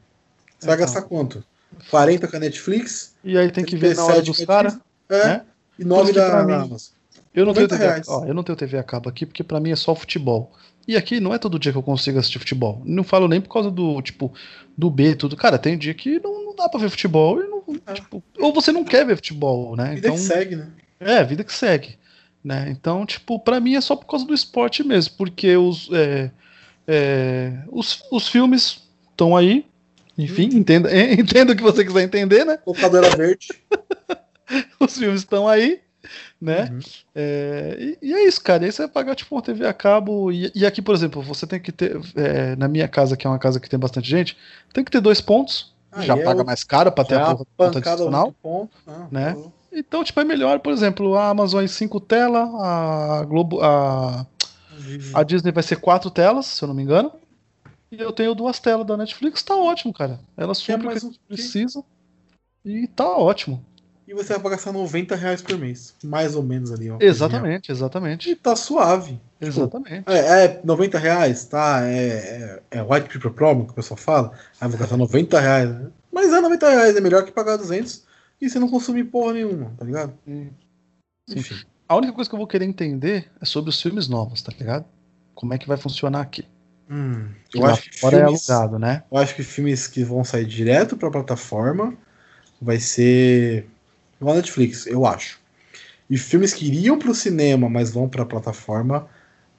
[0.59, 0.87] Você vai Então.
[0.87, 1.45] gastar quanto?
[1.91, 4.79] 40 com a Netflix, E aí tem que ver na hora 37 dos caras.
[5.09, 5.43] É, né?
[5.79, 6.94] e 9 Por isso que da, pra da mim- Amazon.
[7.35, 9.59] Eu não, tenho 90 TV, ó, eu não tenho TV a cabo aqui porque pra
[9.61, 10.53] mim é só futebol.
[10.87, 12.81] E aqui não é todo dia que eu consigo assistir futebol.
[12.85, 14.33] Não falo nem por causa do, tipo,
[14.77, 15.35] do B e tudo.
[15.37, 17.93] Cara, tem dia que não, não dá pra ver futebol e não, Ah.
[17.95, 19.95] tipo, ou você não quer ver futebol, né?
[19.95, 20.69] Vida Então, que segue, né?
[21.01, 21.97] é, vida que segue,
[22.45, 22.69] né?
[22.71, 26.31] Então, tipo, pra mim é só por causa do esporte mesmo, porque os é,
[26.87, 29.65] é, os, os filmes estão aí.
[30.17, 32.59] Enfim, entenda, entenda o que você quiser entender, né?
[32.67, 33.49] Locadora verde.
[34.79, 35.81] Os filmes estão aí,
[36.45, 36.69] né?
[36.71, 36.79] Uhum.
[37.15, 38.63] É, e, e é isso, cara.
[38.63, 40.31] E aí você vai pagar tipo uma TV a cabo.
[40.31, 41.99] E, e aqui, por exemplo, você tem que ter.
[42.15, 44.37] é, na minha casa, que é uma casa que tem bastante gente,
[44.73, 45.73] tem que ter dois pontos.
[45.91, 48.35] Aí já é paga mais caro pra ter a é pancada adicional.
[48.87, 49.33] Ah, né?
[49.33, 49.51] pô.
[49.73, 53.61] Então, tipo, é melhor, por exemplo, a Amazon em cinco telas, a Globo.
[53.63, 54.27] A,
[55.15, 57.11] a Disney vai ser quatro telas, se eu não me engano.
[57.91, 60.21] E eu tenho duas telas da Netflix, tá ótimo, cara.
[60.37, 61.83] Ela supre o que um precisa.
[62.65, 63.65] E tá ótimo.
[64.07, 65.95] E você vai pagar só 90 reais por mês.
[66.05, 66.99] Mais ou menos ali, ó.
[67.01, 68.37] Exatamente, E exatamente.
[68.37, 69.19] tá suave.
[69.41, 70.05] Exatamente.
[70.07, 71.81] É, é 90 reais, tá?
[71.87, 74.33] É, é, é white people problem que o pessoal fala.
[74.61, 75.71] Aí vou gastar 90 reais.
[75.71, 75.91] né?
[76.13, 78.05] Mas é 90 reais, é melhor que pagar 200
[78.41, 80.13] e você não consumir porra nenhuma, tá ligado?
[80.27, 80.51] Sim.
[81.31, 81.57] Enfim.
[81.89, 84.85] A única coisa que eu vou querer entender é sobre os filmes novos, tá ligado?
[85.35, 86.47] Como é que vai funcionar aqui?
[86.91, 89.03] Hum, eu, acho que fora filmes, é alugado, né?
[89.11, 91.97] eu acho que filmes que vão sair direto pra plataforma
[92.61, 93.67] vai ser
[94.21, 95.39] igual a Netflix, eu acho.
[96.09, 99.09] E filmes que iriam pro cinema, mas vão pra plataforma,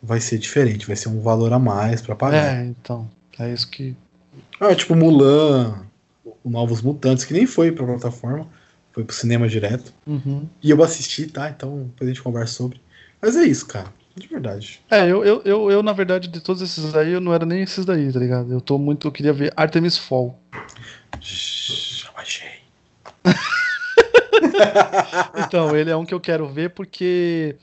[0.02, 2.58] vai ser diferente, vai ser um valor a mais para pagar.
[2.58, 3.10] É, então.
[3.40, 3.96] É isso que.
[4.60, 5.86] Ah, tipo Mulan,
[6.44, 8.48] o Novos Mutantes, que nem foi pra plataforma,
[8.92, 9.92] foi pro cinema direto.
[10.06, 10.48] Uhum.
[10.62, 11.50] E eu assisti, tá?
[11.50, 12.80] Então depois a gente conversa sobre.
[13.22, 13.92] Mas é isso, cara.
[14.16, 14.80] De verdade.
[14.90, 17.64] É, eu, eu, eu, eu, na verdade, de todos esses aí, eu não era nem
[17.64, 18.54] esses daí, tá ligado?
[18.54, 19.08] Eu tô muito.
[19.08, 20.40] Eu queria ver Artemis Fall.
[21.20, 22.62] Já achei.
[25.46, 27.56] então, ele é um que eu quero ver porque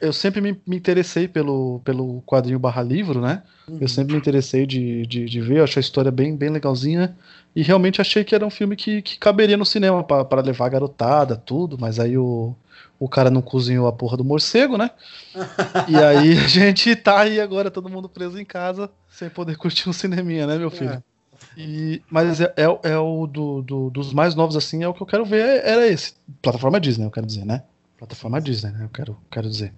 [0.00, 3.42] eu sempre me, me interessei pelo, pelo quadrinho barra livro, né?
[3.68, 3.78] Uhum.
[3.80, 7.16] Eu sempre me interessei de, de, de, ver, eu achei a história bem, bem legalzinha.
[7.54, 10.70] E realmente achei que era um filme que, que caberia no cinema para levar a
[10.70, 12.54] garotada, tudo, mas aí o,
[12.98, 14.90] o cara não cozinhou a porra do morcego, né?
[15.88, 19.88] e aí a gente tá aí agora, todo mundo preso em casa, sem poder curtir
[19.88, 20.92] um cineminha, né, meu filho?
[20.92, 21.09] É.
[21.62, 25.02] E, mas é, é, é o do, do, dos mais novos, assim, é o que
[25.02, 26.14] eu quero ver, era esse.
[26.40, 27.62] Plataforma Disney, eu quero dizer, né?
[27.98, 28.84] Plataforma Disney, né?
[28.84, 29.74] Eu quero, quero dizer.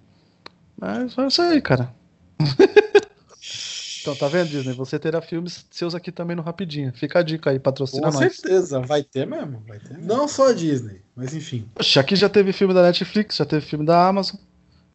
[0.79, 1.93] Mas é isso aí, cara.
[4.01, 4.73] então, tá vendo, Disney?
[4.73, 6.93] Você terá filmes seus aqui também no Rapidinho.
[6.93, 8.15] Fica a dica aí, patrocina Com nós.
[8.15, 10.07] Com certeza, vai ter mesmo, vai ter mesmo.
[10.07, 11.67] Não só a Disney, mas enfim.
[11.75, 14.37] Poxa, aqui já teve filme da Netflix, já teve filme da Amazon,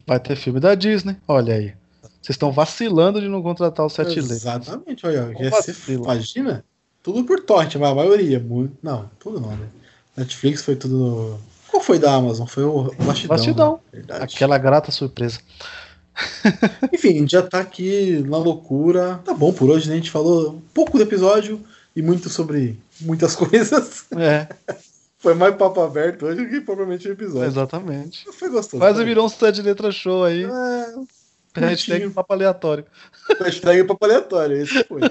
[0.07, 1.15] vai ter filme da Disney.
[1.27, 1.73] Olha aí.
[2.01, 4.31] Vocês estão vacilando de não contratar o Sete Letras.
[4.31, 5.33] Exatamente, olha.
[5.39, 6.65] Ia ser, imagina?
[7.11, 8.39] Tudo por torrent, a maioria.
[8.39, 9.67] Muito, não, tudo não, né?
[10.15, 11.39] Netflix foi tudo
[11.69, 12.47] qual foi da Amazon?
[12.47, 13.27] Foi o Bastidão.
[13.27, 13.79] Bastidão.
[13.93, 14.03] Né?
[14.09, 15.39] Aquela grata surpresa.
[16.91, 19.21] Enfim, a gente já tá aqui na loucura.
[19.23, 19.93] Tá bom por hoje, né?
[19.93, 21.61] A gente falou um pouco do episódio
[21.95, 24.05] e muito sobre muitas coisas.
[24.17, 24.47] É.
[25.19, 27.47] Foi mais papo aberto hoje que provavelmente o episódio.
[27.47, 28.25] Exatamente.
[28.31, 28.79] Foi gostoso.
[28.79, 30.45] Quase virou um stand de letra show aí.
[30.45, 31.59] É.
[31.59, 32.85] Hashtag papo aleatório.
[33.39, 35.01] Hashtag papo aleatório, esse foi.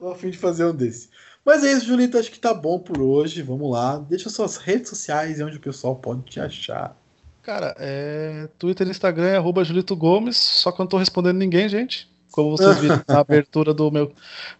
[0.00, 1.10] Tô a fim de fazer um desse.
[1.44, 2.16] Mas é isso, Julito.
[2.16, 3.42] Acho que tá bom por hoje.
[3.42, 3.98] Vamos lá.
[3.98, 6.96] Deixa suas redes sociais e onde o pessoal pode te achar.
[7.42, 8.48] Cara, é...
[8.58, 12.10] Twitter e Instagram é arroba Julito Gomes, só que eu não tô respondendo ninguém, gente.
[12.32, 14.10] Como vocês viram na abertura do meu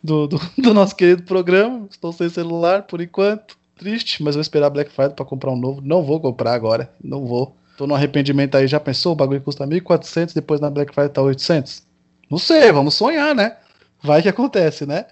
[0.05, 1.87] do, do, do, nosso querido programa.
[1.91, 3.59] Estou sem celular por enquanto.
[3.77, 5.81] Triste, mas vou esperar Black Friday para comprar um novo.
[5.81, 6.93] Não vou comprar agora.
[7.03, 7.57] Não vou.
[7.79, 8.67] Tô no arrependimento aí.
[8.67, 9.13] Já pensou?
[9.13, 11.83] O bagulho custa 1.400, depois na Black Friday tá 800?
[12.31, 13.57] Não sei, vamos sonhar, né?
[14.03, 15.07] Vai que acontece, né?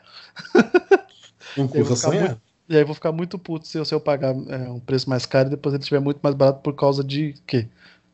[1.57, 1.77] Muito,
[2.69, 5.09] e aí eu vou ficar muito puto se eu, se eu pagar é, um preço
[5.09, 7.67] mais caro e depois ele estiver muito mais barato por causa de quê?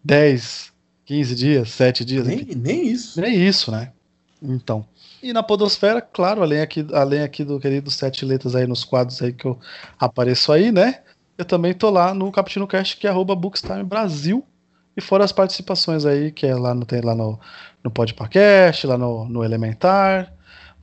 [0.04, 0.72] 10,
[1.04, 2.26] 15 dias, 7 dias?
[2.26, 3.20] Nem, nem isso.
[3.20, 3.92] Nem isso, né?
[4.40, 4.86] Então.
[5.22, 9.20] E na Podosfera, claro, além aqui, além aqui do querido Sete Letras aí nos quadros
[9.22, 9.58] aí que eu
[9.98, 11.00] apareço aí, né?
[11.36, 14.44] Eu também tô lá no Capitino Cast, que é arroba Bookstime Brasil.
[14.96, 17.40] E fora as participações aí, que é lá no, tem lá no,
[17.82, 20.32] no Podpacast, lá no, no Elementar,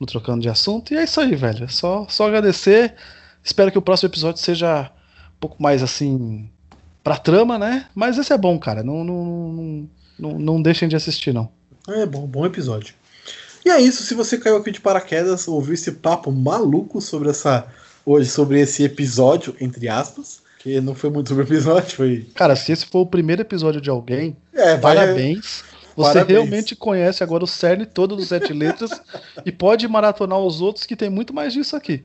[0.02, 0.92] no Trocando de Assunto.
[0.92, 1.70] E é isso aí, velho.
[1.70, 2.94] Só, só agradecer.
[3.42, 4.90] Espero que o próximo episódio seja
[5.36, 6.50] um pouco mais assim.
[7.02, 7.86] pra trama, né?
[7.94, 8.82] Mas esse é bom, cara.
[8.82, 9.88] Não, não, não,
[10.18, 11.48] não, não deixem de assistir, não.
[11.88, 12.94] É bom, bom episódio.
[13.64, 14.02] E é isso.
[14.02, 17.66] Se você caiu aqui de paraquedas, ouviu esse papo maluco sobre essa.
[18.04, 20.42] Hoje, sobre esse episódio, entre aspas.
[20.58, 22.26] Que não foi muito sobre o episódio, foi.
[22.34, 25.62] Cara, se esse for o primeiro episódio de alguém, é, parabéns.
[25.96, 26.38] Você Parabéns.
[26.38, 28.90] realmente conhece agora o cerne todo dos sete letras
[29.44, 32.04] e pode maratonar os outros que tem muito mais disso aqui.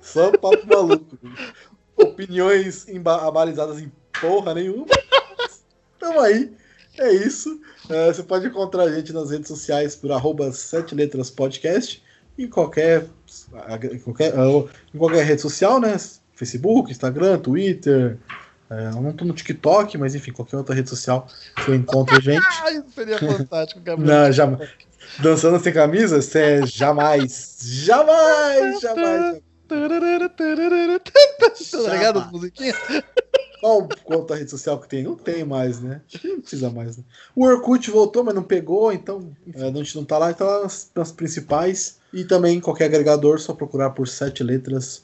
[0.00, 1.18] Só papo maluco.
[1.96, 4.86] Opiniões abalizadas em porra nenhuma.
[5.98, 6.52] Tamo aí.
[6.98, 7.60] É isso.
[7.84, 12.02] Uh, você pode encontrar a gente nas redes sociais por arroba sete letras podcast
[12.36, 13.06] em qualquer,
[13.92, 15.96] em qualquer, uh, em qualquer rede social, né?
[16.34, 18.18] Facebook, Instagram, Twitter,
[18.70, 21.26] é, eu não tô no TikTok, mas enfim, qualquer outra rede social
[21.64, 22.46] que eu encontro a gente.
[22.70, 24.24] Isso seria fantástico, Gabriel.
[24.24, 24.68] Não, jamais.
[25.20, 26.20] Dançando sem camisa?
[26.20, 27.58] Você é jamais.
[27.62, 29.40] Jamais, jamais.
[29.68, 29.76] Tá
[31.92, 32.76] ligado as musiquinhas?
[33.60, 35.02] Qual outra rede social que tem?
[35.02, 36.00] Não tem mais, né?
[36.22, 37.04] Não precisa mais, né?
[37.34, 40.62] O Orkut voltou, mas não pegou, então enfim, a gente não tá lá, então tá
[40.62, 41.98] nas, nas principais.
[42.12, 45.02] E também qualquer agregador, só procurar por sete letras,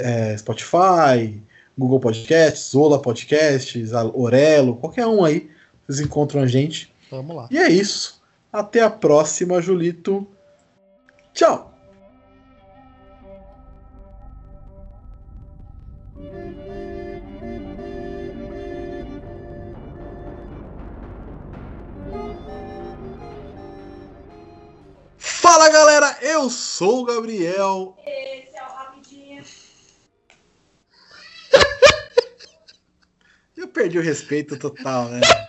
[0.00, 1.40] é, Spotify,
[1.76, 5.50] Google Podcasts, Zola Podcasts, Orelo, qualquer um aí,
[5.86, 6.92] vocês encontram a gente.
[7.10, 7.48] Vamos lá.
[7.50, 8.22] E é isso.
[8.52, 10.26] Até a próxima, Julito.
[11.32, 11.72] Tchau!
[25.18, 27.96] Fala galera, eu sou o Gabriel.
[33.72, 35.20] Perdi o respeito total, né?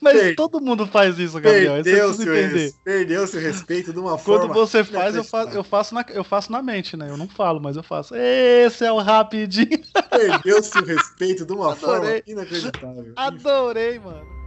[0.00, 1.82] Mas todo mundo faz isso, Gabriel.
[1.82, 4.46] Perdeu-se o, perdeu o respeito de uma Quando forma.
[4.46, 7.10] Quando você faz, eu faço, eu, faço na, eu faço na mente, né?
[7.10, 8.14] Eu não falo, mas eu faço.
[8.14, 9.80] Esse é o rapidinho.
[10.10, 12.22] Perdeu-se o respeito de uma Adorei.
[12.22, 13.12] forma inacreditável.
[13.16, 14.37] Adorei, mano.